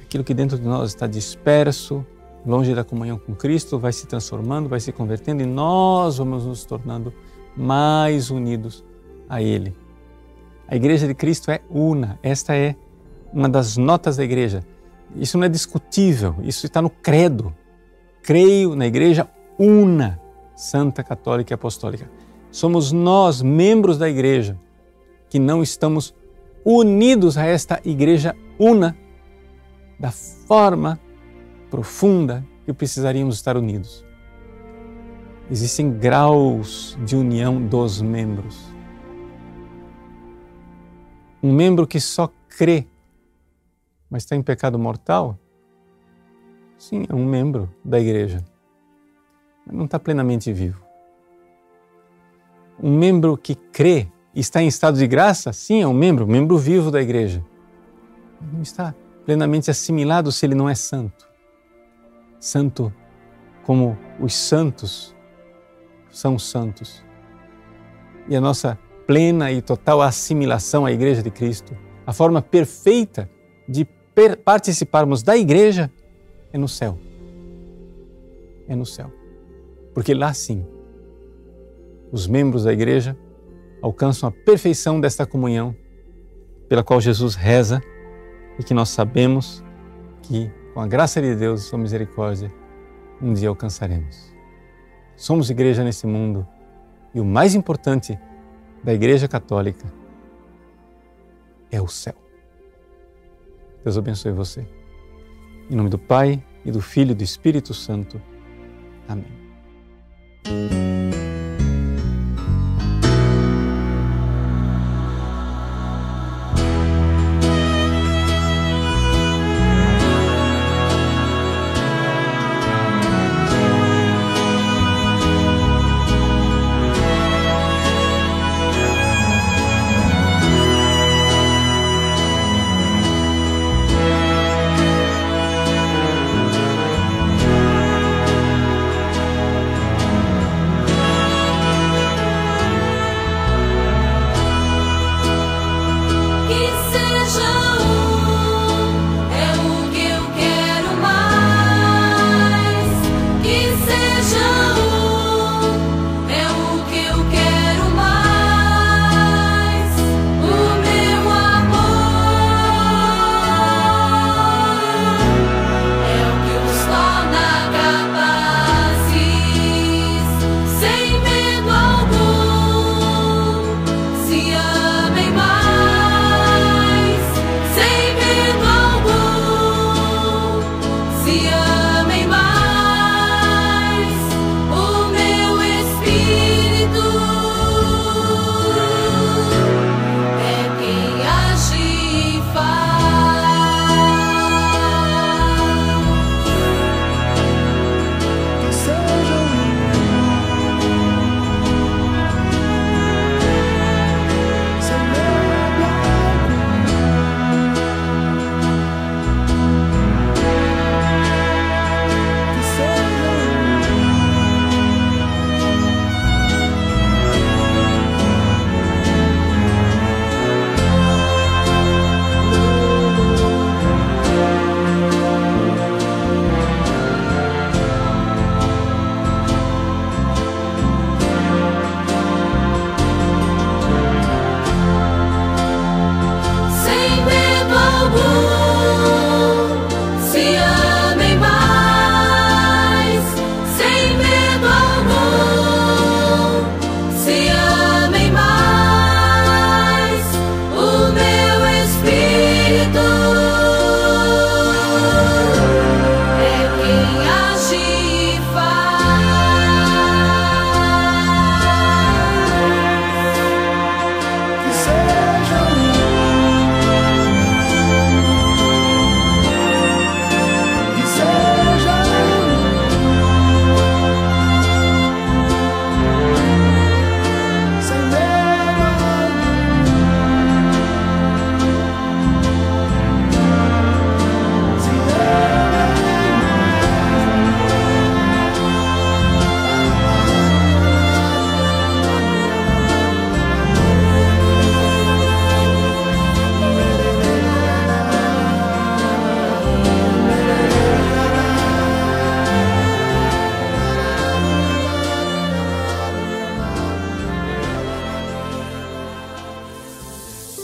aquilo 0.00 0.24
que 0.24 0.34
dentro 0.34 0.58
de 0.58 0.64
nós 0.64 0.90
está 0.90 1.06
disperso, 1.06 2.04
longe 2.46 2.74
da 2.74 2.84
comunhão 2.84 3.18
com 3.18 3.34
Cristo, 3.34 3.78
vai 3.78 3.92
se 3.92 4.06
transformando, 4.06 4.68
vai 4.68 4.80
se 4.80 4.92
convertendo 4.92 5.42
e 5.42 5.46
nós 5.46 6.18
vamos 6.18 6.46
nos 6.46 6.64
tornando 6.64 7.12
mais 7.56 8.30
unidos 8.30 8.84
a 9.28 9.42
Ele. 9.42 9.76
A 10.66 10.76
Igreja 10.76 11.06
de 11.06 11.14
Cristo 11.14 11.50
é 11.50 11.60
una, 11.68 12.18
esta 12.22 12.54
é 12.54 12.76
uma 13.32 13.48
das 13.48 13.76
notas 13.76 14.16
da 14.16 14.24
igreja. 14.24 14.64
Isso 15.16 15.36
não 15.36 15.44
é 15.44 15.48
discutível, 15.48 16.36
isso 16.42 16.66
está 16.66 16.80
no 16.80 16.90
credo. 16.90 17.54
Creio 18.22 18.76
na 18.76 18.86
igreja 18.86 19.28
una, 19.58 20.20
santa, 20.54 21.02
católica 21.02 21.52
e 21.52 21.54
apostólica. 21.54 22.10
Somos 22.50 22.92
nós, 22.92 23.42
membros 23.42 23.98
da 23.98 24.08
igreja, 24.08 24.58
que 25.28 25.38
não 25.38 25.62
estamos 25.62 26.14
unidos 26.64 27.36
a 27.38 27.46
esta 27.46 27.80
igreja 27.84 28.36
una 28.58 28.96
da 29.98 30.10
forma 30.10 31.00
profunda 31.70 32.44
que 32.64 32.72
precisaríamos 32.72 33.36
estar 33.36 33.56
unidos. 33.56 34.04
Existem 35.50 35.90
graus 35.90 36.98
de 37.04 37.16
união 37.16 37.64
dos 37.64 38.00
membros. 38.00 38.58
Um 41.42 41.52
membro 41.52 41.86
que 41.86 41.98
só 41.98 42.30
crê 42.48 42.86
mas 44.10 44.24
está 44.24 44.34
em 44.34 44.42
pecado 44.42 44.76
mortal, 44.76 45.38
sim, 46.76 47.04
é 47.08 47.14
um 47.14 47.24
membro 47.24 47.72
da 47.84 48.00
igreja, 48.00 48.44
mas 49.64 49.76
não 49.76 49.84
está 49.84 50.00
plenamente 50.00 50.52
vivo. 50.52 50.82
Um 52.82 52.98
membro 52.98 53.36
que 53.36 53.54
crê 53.54 54.08
e 54.34 54.40
está 54.40 54.60
em 54.60 54.66
estado 54.66 54.98
de 54.98 55.06
graça, 55.06 55.52
sim, 55.52 55.80
é 55.80 55.86
um 55.86 55.94
membro, 55.94 56.26
membro 56.26 56.58
vivo 56.58 56.90
da 56.90 57.00
igreja. 57.00 57.44
Mas 58.40 58.52
não 58.52 58.62
está 58.62 58.94
plenamente 59.24 59.70
assimilado 59.70 60.32
se 60.32 60.44
ele 60.44 60.54
não 60.54 60.68
é 60.68 60.74
santo. 60.74 61.29
Santo 62.40 62.92
como 63.62 63.96
os 64.18 64.34
santos 64.34 65.14
são 66.10 66.38
santos. 66.38 67.04
E 68.28 68.34
a 68.34 68.40
nossa 68.40 68.76
plena 69.06 69.52
e 69.52 69.62
total 69.62 70.02
assimilação 70.02 70.86
à 70.86 70.92
Igreja 70.92 71.22
de 71.22 71.30
Cristo, 71.30 71.76
a 72.06 72.12
forma 72.12 72.42
perfeita 72.42 73.30
de 73.68 73.86
participarmos 74.44 75.22
da 75.22 75.36
igreja 75.36 75.90
é 76.52 76.58
no 76.58 76.68
céu. 76.68 76.98
É 78.68 78.74
no 78.74 78.84
céu. 78.84 79.12
Porque 79.94 80.14
lá 80.14 80.32
sim, 80.34 80.66
os 82.10 82.26
membros 82.26 82.64
da 82.64 82.72
igreja 82.72 83.16
alcançam 83.80 84.28
a 84.28 84.32
perfeição 84.32 85.00
desta 85.00 85.24
comunhão 85.24 85.74
pela 86.68 86.82
qual 86.82 87.00
Jesus 87.00 87.34
reza 87.34 87.80
e 88.58 88.62
que 88.62 88.74
nós 88.74 88.90
sabemos 88.90 89.64
que, 90.22 90.50
com 90.74 90.80
a 90.80 90.86
graça 90.86 91.20
de 91.20 91.34
Deus 91.34 91.62
e 91.62 91.64
sua 91.64 91.78
misericórdia, 91.78 92.52
um 93.20 93.32
dia 93.32 93.48
alcançaremos. 93.48 94.32
Somos 95.16 95.50
igreja 95.50 95.84
nesse 95.84 96.06
mundo 96.06 96.46
e 97.14 97.20
o 97.20 97.24
mais 97.24 97.54
importante 97.54 98.18
da 98.82 98.94
Igreja 98.94 99.28
Católica 99.28 99.92
é 101.70 101.80
o 101.80 101.88
céu. 101.88 102.14
Deus 103.84 103.98
abençoe 103.98 104.32
você. 104.32 104.66
Em 105.70 105.76
nome 105.76 105.90
do 105.90 105.98
Pai, 105.98 106.42
e 106.64 106.70
do 106.70 106.80
Filho 106.80 107.12
e 107.12 107.14
do 107.14 107.24
Espírito 107.24 107.72
Santo. 107.74 108.20
Amém. 109.08 109.40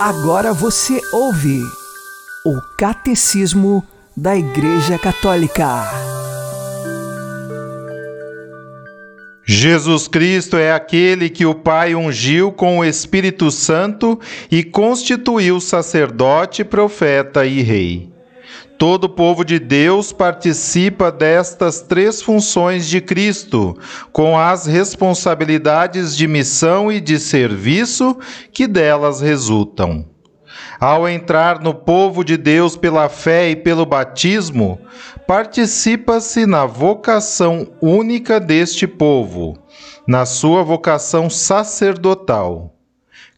Agora 0.08 0.52
você 0.52 1.00
ouve 1.12 1.60
o 2.44 2.60
Catecismo 2.78 3.84
da 4.16 4.36
Igreja 4.36 4.96
Católica. 4.96 5.82
Jesus 9.44 10.06
Cristo 10.06 10.56
é 10.56 10.72
aquele 10.72 11.28
que 11.28 11.44
o 11.44 11.56
Pai 11.56 11.96
ungiu 11.96 12.52
com 12.52 12.78
o 12.78 12.84
Espírito 12.84 13.50
Santo 13.50 14.20
e 14.48 14.62
constituiu 14.62 15.60
sacerdote, 15.60 16.62
profeta 16.62 17.44
e 17.44 17.60
rei. 17.60 18.15
Todo 18.78 19.04
o 19.04 19.08
povo 19.08 19.42
de 19.42 19.58
Deus 19.58 20.12
participa 20.12 21.10
destas 21.10 21.80
três 21.80 22.20
funções 22.20 22.86
de 22.86 23.00
Cristo, 23.00 23.74
com 24.12 24.38
as 24.38 24.66
responsabilidades 24.66 26.14
de 26.14 26.28
missão 26.28 26.92
e 26.92 27.00
de 27.00 27.18
serviço 27.18 28.18
que 28.52 28.66
delas 28.66 29.22
resultam. 29.22 30.04
Ao 30.78 31.08
entrar 31.08 31.60
no 31.62 31.74
povo 31.74 32.22
de 32.22 32.36
Deus 32.36 32.76
pela 32.76 33.08
fé 33.08 33.48
e 33.48 33.56
pelo 33.56 33.86
batismo, 33.86 34.78
participa-se 35.26 36.44
na 36.44 36.66
vocação 36.66 37.68
única 37.80 38.38
deste 38.38 38.86
povo, 38.86 39.56
na 40.06 40.26
sua 40.26 40.62
vocação 40.62 41.30
sacerdotal. 41.30 42.74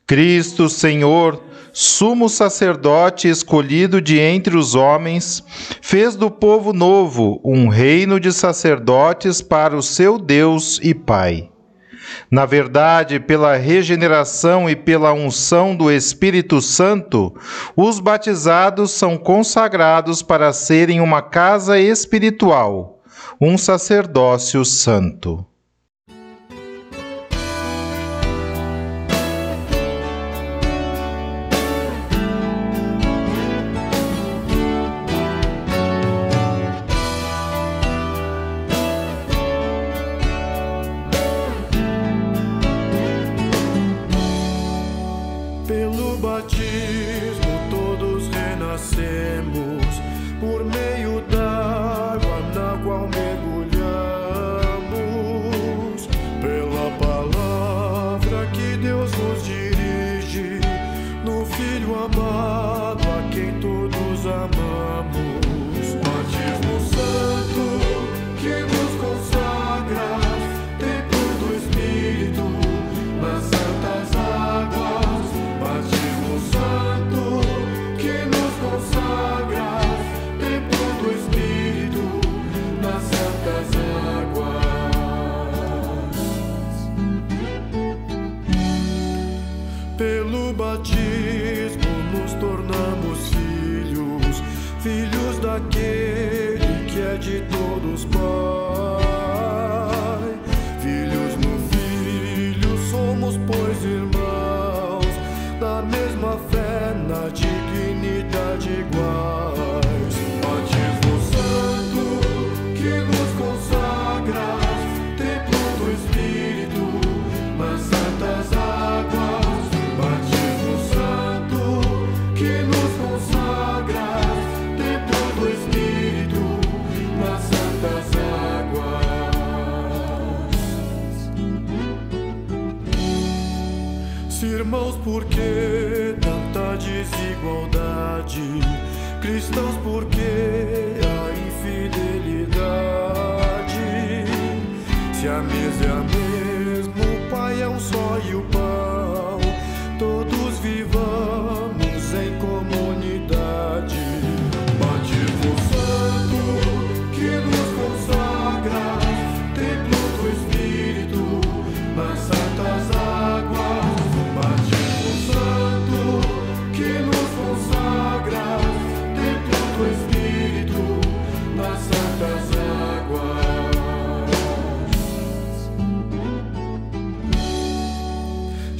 Cristo, 0.05 0.69
Senhor, 0.69 1.41
sumo 1.81 2.29
sacerdote 2.29 3.29
escolhido 3.29 4.01
de 4.01 4.19
entre 4.19 4.57
os 4.57 4.75
homens, 4.75 5.45
fez 5.81 6.17
do 6.17 6.29
povo 6.29 6.73
novo 6.73 7.41
um 7.45 7.69
reino 7.69 8.19
de 8.19 8.33
sacerdotes 8.33 9.41
para 9.41 9.77
o 9.77 9.83
seu 9.83 10.19
Deus 10.19 10.81
e 10.83 10.93
Pai. 10.93 11.49
Na 12.29 12.45
verdade, 12.45 13.21
pela 13.21 13.57
regeneração 13.57 14.69
e 14.69 14.75
pela 14.75 15.13
unção 15.13 15.77
do 15.77 15.89
Espírito 15.89 16.61
Santo, 16.61 17.33
os 17.77 18.01
batizados 18.01 18.91
são 18.91 19.17
consagrados 19.17 20.21
para 20.21 20.53
serem 20.53 21.01
uma 21.01 21.23
casa 21.23 21.79
espiritual, 21.79 22.99
um 23.41 23.57
sacerdócio 23.57 24.65
santo. 24.65 25.47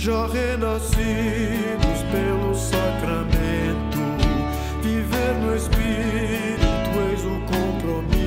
Já 0.09 0.27
renascidos 0.27 2.01
pelo 2.11 2.55
sacramento, 2.55 3.99
viver 4.83 5.35
no 5.35 5.55
Espírito 5.55 6.99
eis 7.11 7.23
o 7.27 7.39
compromisso, 7.45 8.25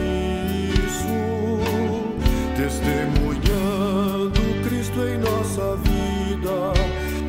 testemunhando 2.56 4.40
Cristo 4.64 5.00
em 5.08 5.18
nossa 5.18 5.76
vida, 5.78 6.72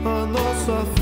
a 0.04 0.26
nossa 0.26 0.84
fé 0.98 1.01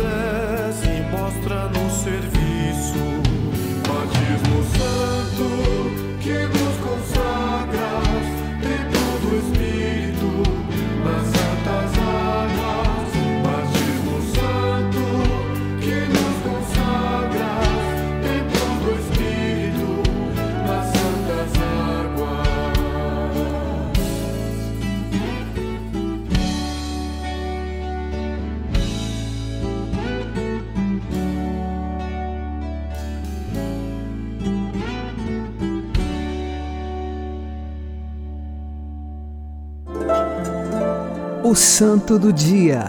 O 41.50 41.54
Santo 41.56 42.16
do 42.16 42.32
Dia, 42.32 42.84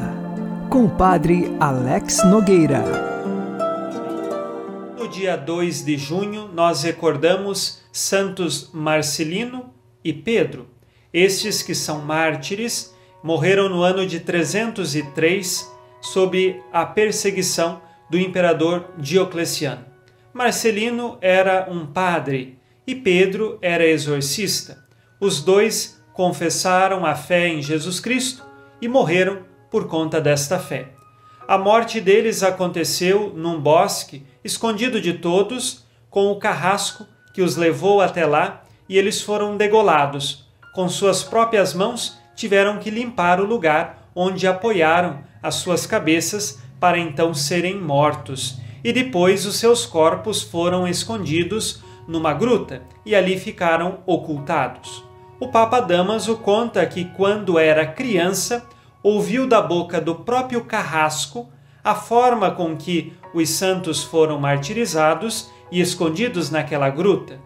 com 0.69 0.85
o 0.85 0.89
Padre 0.91 1.51
Alex 1.59 2.23
Nogueira. 2.29 2.83
No 4.95 5.07
dia 5.07 5.35
2 5.35 5.83
de 5.83 5.97
junho, 5.97 6.47
nós 6.53 6.83
recordamos 6.83 7.81
Santos 7.91 8.69
Marcelino 8.71 9.73
e 10.03 10.13
Pedro. 10.13 10.67
Estes 11.11 11.63
que 11.63 11.73
são 11.73 12.05
mártires 12.05 12.93
morreram 13.23 13.67
no 13.67 13.81
ano 13.81 14.05
de 14.05 14.19
303 14.19 15.67
sob 15.99 16.61
a 16.71 16.85
perseguição 16.85 17.81
do 18.11 18.19
imperador 18.19 18.91
Diocleciano. 18.95 19.85
Marcelino 20.31 21.17
era 21.19 21.67
um 21.67 21.87
padre 21.87 22.59
e 22.85 22.93
Pedro 22.93 23.57
era 23.59 23.87
exorcista. 23.87 24.85
Os 25.19 25.41
dois 25.41 25.99
confessaram 26.13 27.03
a 27.03 27.15
fé 27.15 27.47
em 27.47 27.59
Jesus 27.63 27.99
Cristo 27.99 28.50
e 28.81 28.87
morreram 28.87 29.39
por 29.69 29.87
conta 29.87 30.19
desta 30.19 30.59
fé. 30.59 30.89
A 31.47 31.57
morte 31.57 31.99
deles 31.99 32.43
aconteceu 32.43 33.33
num 33.35 33.59
bosque, 33.59 34.25
escondido 34.43 35.01
de 35.01 35.13
todos, 35.13 35.85
com 36.09 36.31
o 36.31 36.37
carrasco 36.37 37.05
que 37.33 37.41
os 37.41 37.55
levou 37.55 38.01
até 38.01 38.25
lá 38.25 38.63
e 38.87 38.97
eles 38.97 39.21
foram 39.21 39.57
degolados. 39.57 40.45
Com 40.73 40.87
suas 40.87 41.23
próprias 41.23 41.73
mãos 41.73 42.17
tiveram 42.35 42.79
que 42.79 42.89
limpar 42.89 43.39
o 43.39 43.45
lugar 43.45 44.09
onde 44.15 44.47
apoiaram 44.47 45.23
as 45.41 45.55
suas 45.55 45.85
cabeças 45.85 46.59
para 46.79 46.97
então 46.97 47.33
serem 47.33 47.79
mortos. 47.79 48.59
E 48.83 48.91
depois 48.91 49.45
os 49.45 49.57
seus 49.57 49.85
corpos 49.85 50.41
foram 50.41 50.87
escondidos 50.87 51.81
numa 52.07 52.33
gruta 52.33 52.81
e 53.05 53.15
ali 53.15 53.37
ficaram 53.37 53.99
ocultados. 54.05 55.10
O 55.41 55.47
Papa 55.47 55.79
Damaso 55.79 56.37
conta 56.37 56.85
que 56.85 57.03
quando 57.03 57.57
era 57.57 57.83
criança 57.83 58.63
ouviu 59.01 59.47
da 59.47 59.59
boca 59.59 59.99
do 59.99 60.13
próprio 60.13 60.63
carrasco 60.65 61.49
a 61.83 61.95
forma 61.95 62.51
com 62.51 62.77
que 62.77 63.11
os 63.33 63.49
santos 63.49 64.03
foram 64.03 64.39
martirizados 64.39 65.49
e 65.71 65.81
escondidos 65.81 66.51
naquela 66.51 66.91
gruta. 66.91 67.39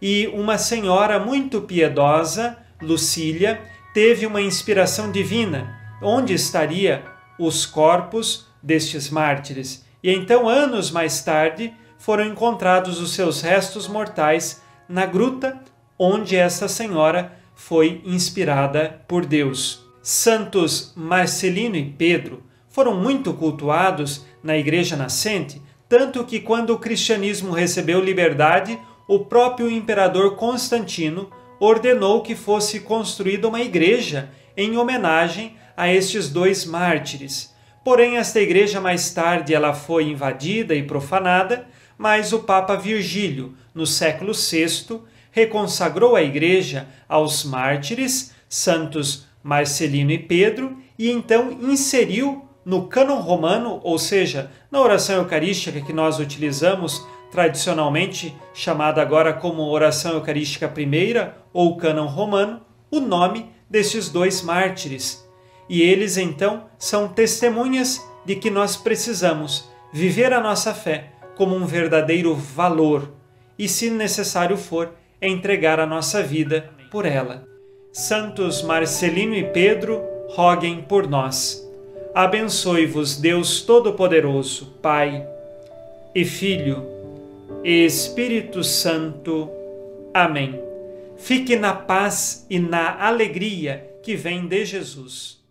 E 0.00 0.26
uma 0.28 0.56
senhora 0.56 1.18
muito 1.18 1.60
piedosa, 1.60 2.56
Lucília, 2.80 3.60
teve 3.92 4.24
uma 4.24 4.40
inspiração 4.40 5.12
divina. 5.12 5.78
Onde 6.00 6.32
estaria 6.32 7.04
os 7.38 7.66
corpos 7.66 8.46
destes 8.62 9.10
mártires? 9.10 9.84
E 10.02 10.10
então, 10.10 10.48
anos 10.48 10.90
mais 10.90 11.22
tarde, 11.22 11.74
foram 11.98 12.24
encontrados 12.24 13.02
os 13.02 13.12
seus 13.12 13.42
restos 13.42 13.86
mortais 13.86 14.62
na 14.88 15.04
gruta 15.04 15.60
onde 15.98 16.36
essa 16.36 16.68
senhora 16.68 17.32
foi 17.54 18.02
inspirada 18.04 19.02
por 19.06 19.24
Deus. 19.24 19.84
Santos 20.02 20.92
Marcelino 20.94 21.76
e 21.76 21.84
Pedro 21.84 22.42
foram 22.68 22.94
muito 23.00 23.32
cultuados 23.32 24.26
na 24.42 24.56
Igreja 24.56 24.96
Nascente, 24.96 25.62
tanto 25.88 26.24
que 26.24 26.40
quando 26.40 26.70
o 26.70 26.78
cristianismo 26.78 27.52
recebeu 27.52 28.02
liberdade, 28.02 28.78
o 29.08 29.20
próprio 29.20 29.70
imperador 29.70 30.36
Constantino 30.36 31.30
ordenou 31.60 32.22
que 32.22 32.34
fosse 32.34 32.80
construída 32.80 33.48
uma 33.48 33.60
igreja 33.60 34.30
em 34.56 34.76
homenagem 34.76 35.56
a 35.76 35.92
estes 35.92 36.28
dois 36.28 36.64
mártires. 36.64 37.54
Porém, 37.84 38.16
esta 38.16 38.40
igreja 38.40 38.80
mais 38.80 39.10
tarde 39.10 39.54
ela 39.54 39.74
foi 39.74 40.04
invadida 40.04 40.74
e 40.74 40.82
profanada, 40.82 41.66
mas 41.98 42.32
o 42.32 42.40
Papa 42.40 42.76
Virgílio, 42.76 43.54
no 43.74 43.86
século 43.86 44.32
VI, 44.32 45.00
reconsagrou 45.34 46.14
a 46.14 46.22
Igreja 46.22 46.86
aos 47.08 47.44
mártires, 47.44 48.32
santos 48.48 49.26
Marcelino 49.42 50.12
e 50.12 50.18
Pedro, 50.18 50.78
e 50.96 51.10
então 51.10 51.50
inseriu 51.60 52.48
no 52.64 52.86
cânon 52.86 53.16
romano, 53.16 53.80
ou 53.82 53.98
seja, 53.98 54.48
na 54.70 54.80
oração 54.80 55.16
eucarística 55.16 55.80
que 55.80 55.92
nós 55.92 56.20
utilizamos 56.20 57.04
tradicionalmente, 57.32 58.32
chamada 58.54 59.02
agora 59.02 59.32
como 59.32 59.68
oração 59.68 60.12
eucarística 60.12 60.68
primeira 60.68 61.36
ou 61.52 61.76
cânon 61.76 62.06
romano, 62.06 62.62
o 62.88 63.00
nome 63.00 63.50
destes 63.68 64.08
dois 64.08 64.40
mártires. 64.40 65.28
E 65.68 65.82
eles 65.82 66.16
então 66.16 66.66
são 66.78 67.08
testemunhas 67.08 68.00
de 68.24 68.36
que 68.36 68.50
nós 68.50 68.76
precisamos 68.76 69.68
viver 69.92 70.32
a 70.32 70.40
nossa 70.40 70.72
fé 70.72 71.10
como 71.34 71.56
um 71.56 71.66
verdadeiro 71.66 72.36
valor 72.36 73.12
e, 73.58 73.68
se 73.68 73.90
necessário 73.90 74.56
for, 74.56 74.92
entregar 75.20 75.80
a 75.80 75.86
nossa 75.86 76.22
vida 76.22 76.70
por 76.90 77.04
ela. 77.04 77.46
Santos 77.92 78.62
Marcelino 78.62 79.34
e 79.34 79.44
Pedro, 79.44 80.02
roguem 80.30 80.82
por 80.82 81.08
nós. 81.08 81.64
Abençoe-vos 82.14 83.16
Deus 83.16 83.62
Todo-Poderoso, 83.62 84.74
Pai 84.80 85.26
e 86.14 86.24
Filho 86.24 86.84
e 87.62 87.84
Espírito 87.84 88.62
Santo. 88.64 89.50
Amém. 90.12 90.60
Fique 91.16 91.56
na 91.56 91.74
paz 91.74 92.46
e 92.50 92.58
na 92.58 93.04
alegria 93.04 93.90
que 94.02 94.14
vem 94.14 94.46
de 94.46 94.64
Jesus. 94.64 95.43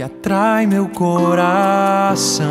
Que 0.00 0.04
atrai 0.04 0.66
meu 0.66 0.88
coração 0.88 2.48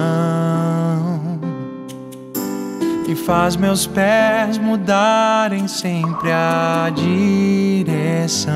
e 3.07 3.15
faz 3.15 3.55
meus 3.55 3.87
pés 3.87 4.59
mudarem 4.59 5.67
sempre 5.67 6.31
a 6.31 6.91
direção. 6.93 8.53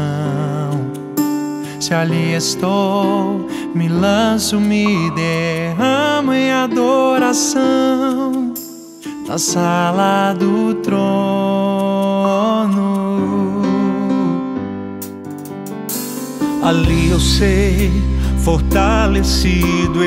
Se 1.79 1.91
ali 1.91 2.35
estou, 2.35 3.47
me 3.73 3.89
lanço, 3.89 4.59
me 4.59 5.09
derramo 5.09 6.31
em 6.31 6.51
adoração 6.51 8.53
na 9.27 9.39
sala 9.39 10.33
do 10.33 10.75
trono. 10.75 11.33
Ali 16.61 17.09
eu 17.09 17.19
sei, 17.19 18.12
fortalecido 18.43 20.03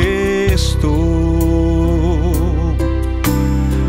estou. 0.53 1.17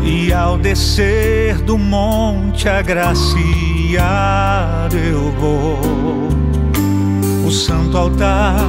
E 0.02 0.32
ao 0.32 0.56
descer 0.56 1.58
do 1.58 1.76
monte 1.76 2.66
agraciado 2.68 3.36
eu 4.96 5.30
vou. 5.32 5.78
O 7.46 7.50
santo 7.50 7.96
altar, 7.96 8.66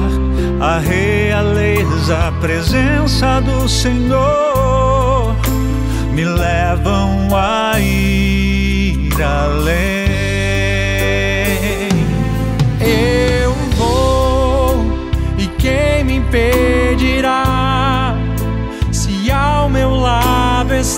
a 0.60 0.78
realeza, 0.78 2.28
a 2.28 2.32
presença 2.32 3.40
do 3.40 3.68
Senhor 3.68 5.34
me 6.12 6.24
levam 6.24 7.28
a 7.34 7.78
ir 7.80 9.10
além. 9.22 9.99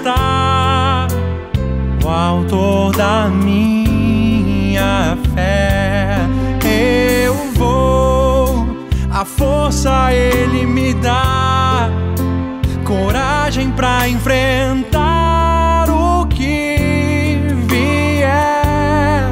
Está 0.03 1.07
o 2.05 2.09
autor 2.09 2.97
da 2.97 3.29
minha 3.29 5.17
fé. 5.33 6.19
Eu 6.65 7.35
vou, 7.55 8.67
a 9.13 9.25
força 9.25 10.13
ele 10.13 10.67
me 10.67 10.93
dá, 10.95 11.89
coragem 12.85 13.71
para 13.71 14.09
enfrentar 14.09 15.89
o 15.89 16.27
que 16.27 17.39
vier. 17.69 19.23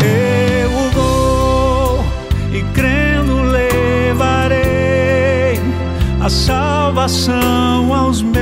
Eu 0.00 0.70
vou 0.94 2.02
e 2.50 2.62
crendo 2.72 3.42
levarei 3.42 4.64
a 6.22 6.30
salvação 6.30 7.92
aos 7.94 8.22
meus, 8.22 8.33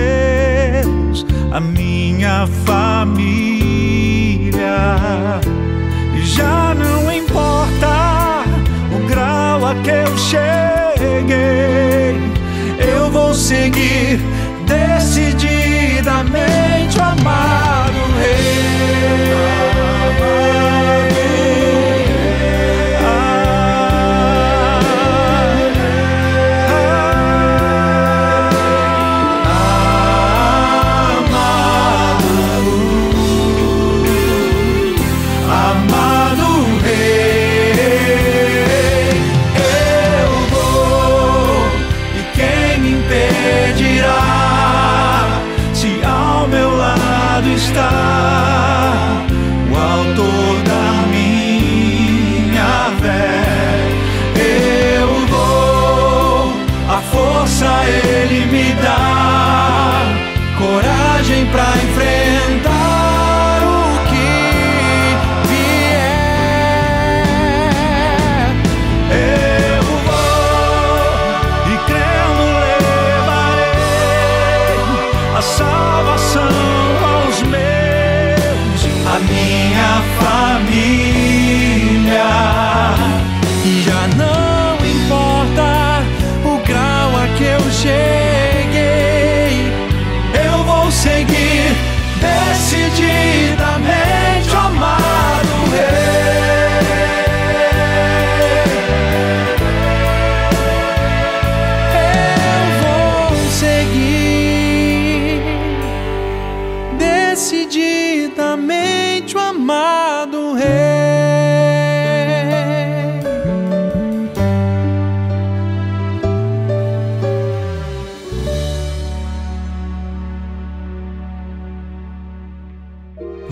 a 1.53 1.61
minha 1.61 2.49
família. 2.65 3.37
Já 6.25 6.75
não 6.75 7.13
importa 7.13 8.45
o 8.91 8.99
grau 9.07 9.67
a 9.67 9.75
que 9.75 9.91
eu 9.91 10.17
cheguei, 10.17 12.17
eu 12.79 13.11
vou 13.11 13.35
seguir 13.35 14.19
decididamente 14.67 16.99
o 16.99 17.03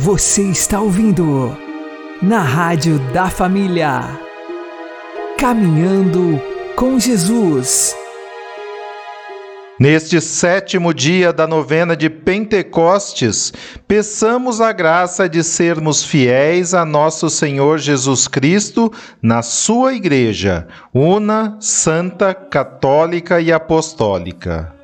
Você 0.02 0.44
está 0.44 0.80
ouvindo 0.80 1.54
na 2.22 2.40
Rádio 2.40 2.98
da 3.12 3.28
Família. 3.28 4.18
Caminhando 5.36 6.40
com 6.74 6.98
Jesus. 6.98 7.94
Neste 9.78 10.18
sétimo 10.18 10.94
dia 10.94 11.34
da 11.34 11.46
novena 11.46 11.94
de 11.94 12.08
Pentecostes, 12.08 13.52
peçamos 13.86 14.58
a 14.62 14.72
graça 14.72 15.28
de 15.28 15.44
sermos 15.44 16.02
fiéis 16.02 16.72
a 16.72 16.86
nosso 16.86 17.28
Senhor 17.28 17.76
Jesus 17.76 18.26
Cristo 18.26 18.90
na 19.20 19.42
Sua 19.42 19.92
Igreja, 19.92 20.66
una, 20.94 21.58
santa, 21.60 22.32
católica 22.32 23.38
e 23.38 23.52
apostólica. 23.52 24.79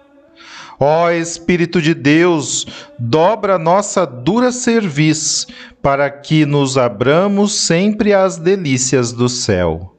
Ó 0.78 1.10
Espírito 1.10 1.80
de 1.80 1.94
Deus, 1.94 2.66
dobra 2.98 3.58
nossa 3.58 4.04
dura 4.04 4.52
cerviz, 4.52 5.46
para 5.80 6.10
que 6.10 6.44
nos 6.44 6.76
abramos 6.76 7.52
sempre 7.54 8.12
às 8.12 8.36
delícias 8.36 9.12
do 9.12 9.28
céu. 9.28 9.94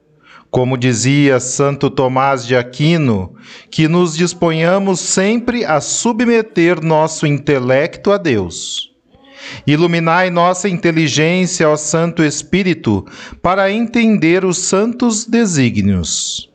Como 0.51 0.77
dizia 0.77 1.39
Santo 1.39 1.89
Tomás 1.89 2.45
de 2.45 2.55
Aquino, 2.55 3.35
que 3.69 3.87
nos 3.87 4.15
disponhamos 4.15 4.99
sempre 4.99 5.65
a 5.65 5.81
submeter 5.81 6.83
nosso 6.83 7.25
intelecto 7.25 8.11
a 8.11 8.17
Deus. 8.17 8.91
Iluminai 9.65 10.29
nossa 10.29 10.69
inteligência, 10.69 11.69
ó 11.69 11.75
Santo 11.75 12.23
Espírito, 12.23 13.05
para 13.41 13.71
entender 13.71 14.45
os 14.45 14.57
santos 14.57 15.25
desígnios. 15.25 16.49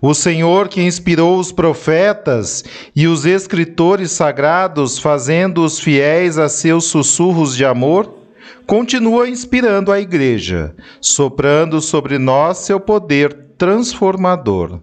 O 0.00 0.14
Senhor 0.14 0.68
que 0.68 0.82
inspirou 0.82 1.38
os 1.38 1.52
profetas 1.52 2.64
e 2.94 3.06
os 3.06 3.24
escritores 3.24 4.10
sagrados, 4.12 4.98
fazendo 4.98 5.62
os 5.64 5.78
fiéis 5.78 6.38
a 6.38 6.48
seus 6.48 6.86
sussurros 6.86 7.56
de 7.56 7.64
amor, 7.64 8.18
continua 8.66 9.28
inspirando 9.28 9.92
a 9.92 10.00
Igreja, 10.00 10.74
soprando 11.00 11.80
sobre 11.80 12.18
nós 12.18 12.58
seu 12.58 12.80
poder 12.80 13.32
transformador. 13.58 14.80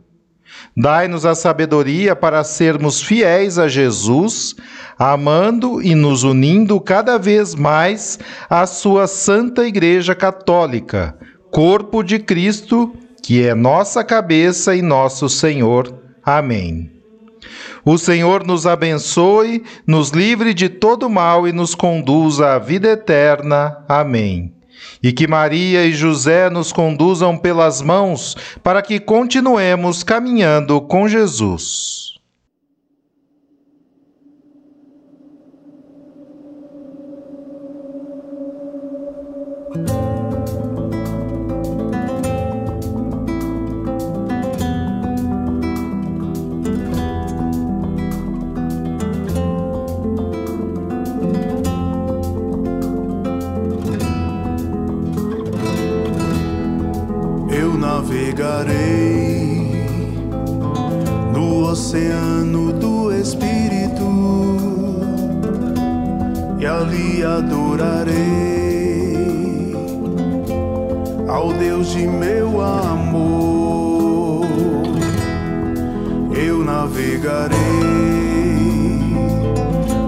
Dai-nos 0.76 1.26
a 1.26 1.34
sabedoria 1.34 2.16
para 2.16 2.44
sermos 2.44 3.02
fiéis 3.02 3.58
a 3.58 3.68
Jesus, 3.68 4.56
amando 4.98 5.82
e 5.82 5.96
nos 5.96 6.24
unindo 6.24 6.80
cada 6.80 7.18
vez 7.18 7.56
mais 7.56 8.20
à 8.50 8.66
Sua 8.68 9.08
Santa 9.08 9.66
Igreja 9.66 10.14
Católica, 10.14 11.18
corpo 11.52 12.04
de 12.04 12.20
Cristo, 12.20 12.94
que 13.28 13.46
é 13.46 13.54
nossa 13.54 14.06
cabeça 14.06 14.74
e 14.74 14.82
nosso 14.82 15.28
Senhor. 15.28 15.94
Amém. 16.24 16.90
O 17.84 17.98
Senhor 17.98 18.48
nos 18.48 18.66
abençoe, 18.66 19.66
nos 19.86 20.12
livre 20.12 20.54
de 20.54 20.70
todo 20.70 21.10
mal 21.10 21.46
e 21.46 21.52
nos 21.52 21.76
conduza 21.76 22.54
à 22.54 22.58
vida 22.58 22.88
eterna. 22.88 23.84
Amém. 23.86 24.54
E 25.04 25.12
que 25.12 25.28
Maria 25.28 25.86
e 25.86 25.92
José 25.92 26.50
nos 26.50 26.72
conduzam 26.72 27.38
pelas 27.38 27.82
mãos 27.82 28.38
para 28.64 28.82
que 28.82 28.98
continuemos 28.98 30.04
caminhando 30.04 30.80
com 30.80 31.06
Jesus. 31.06 32.07
Oceano 61.78 62.74
do 62.74 63.12
Espírito 63.14 64.04
e 66.60 66.66
ali 66.66 67.24
adorarei 67.24 68.16
ao 71.28 71.54
Deus 71.54 71.92
de 71.92 72.06
meu 72.08 72.62
amor. 72.62 74.46
Eu 76.36 76.64
navegarei 76.64 77.58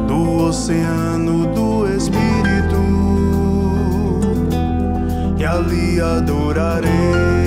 do 0.07 0.45
oceano 0.47 1.47
do 1.53 1.87
Espírito 1.87 2.79
e 5.37 5.45
ali 5.45 6.01
adorarei 6.01 7.38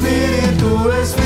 Espírito, 0.00 0.92
Espírito, 0.92 1.19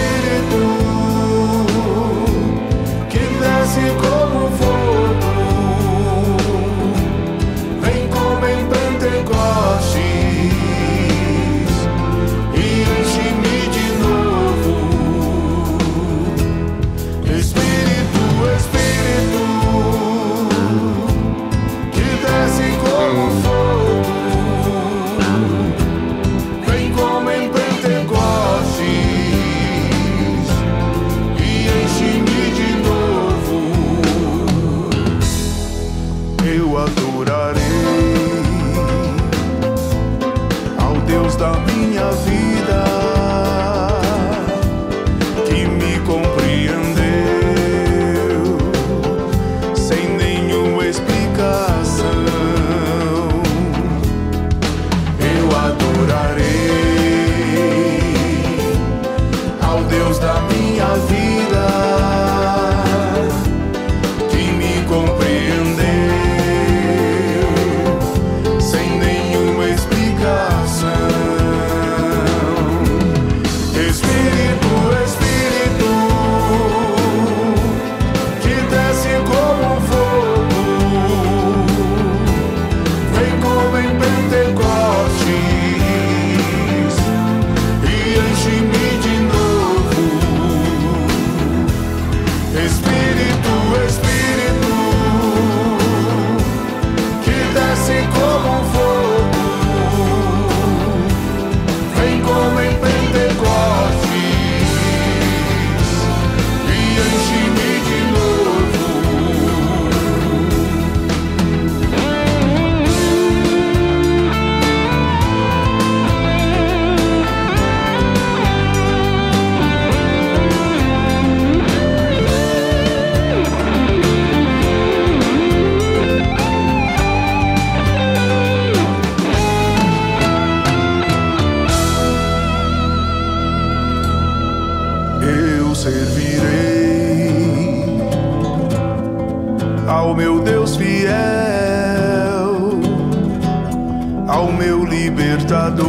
ao 144.45 144.53
meu 144.53 144.85
libertador, 144.85 145.89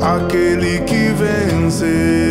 aquele 0.00 0.80
que 0.80 1.12
venceu, 1.12 2.23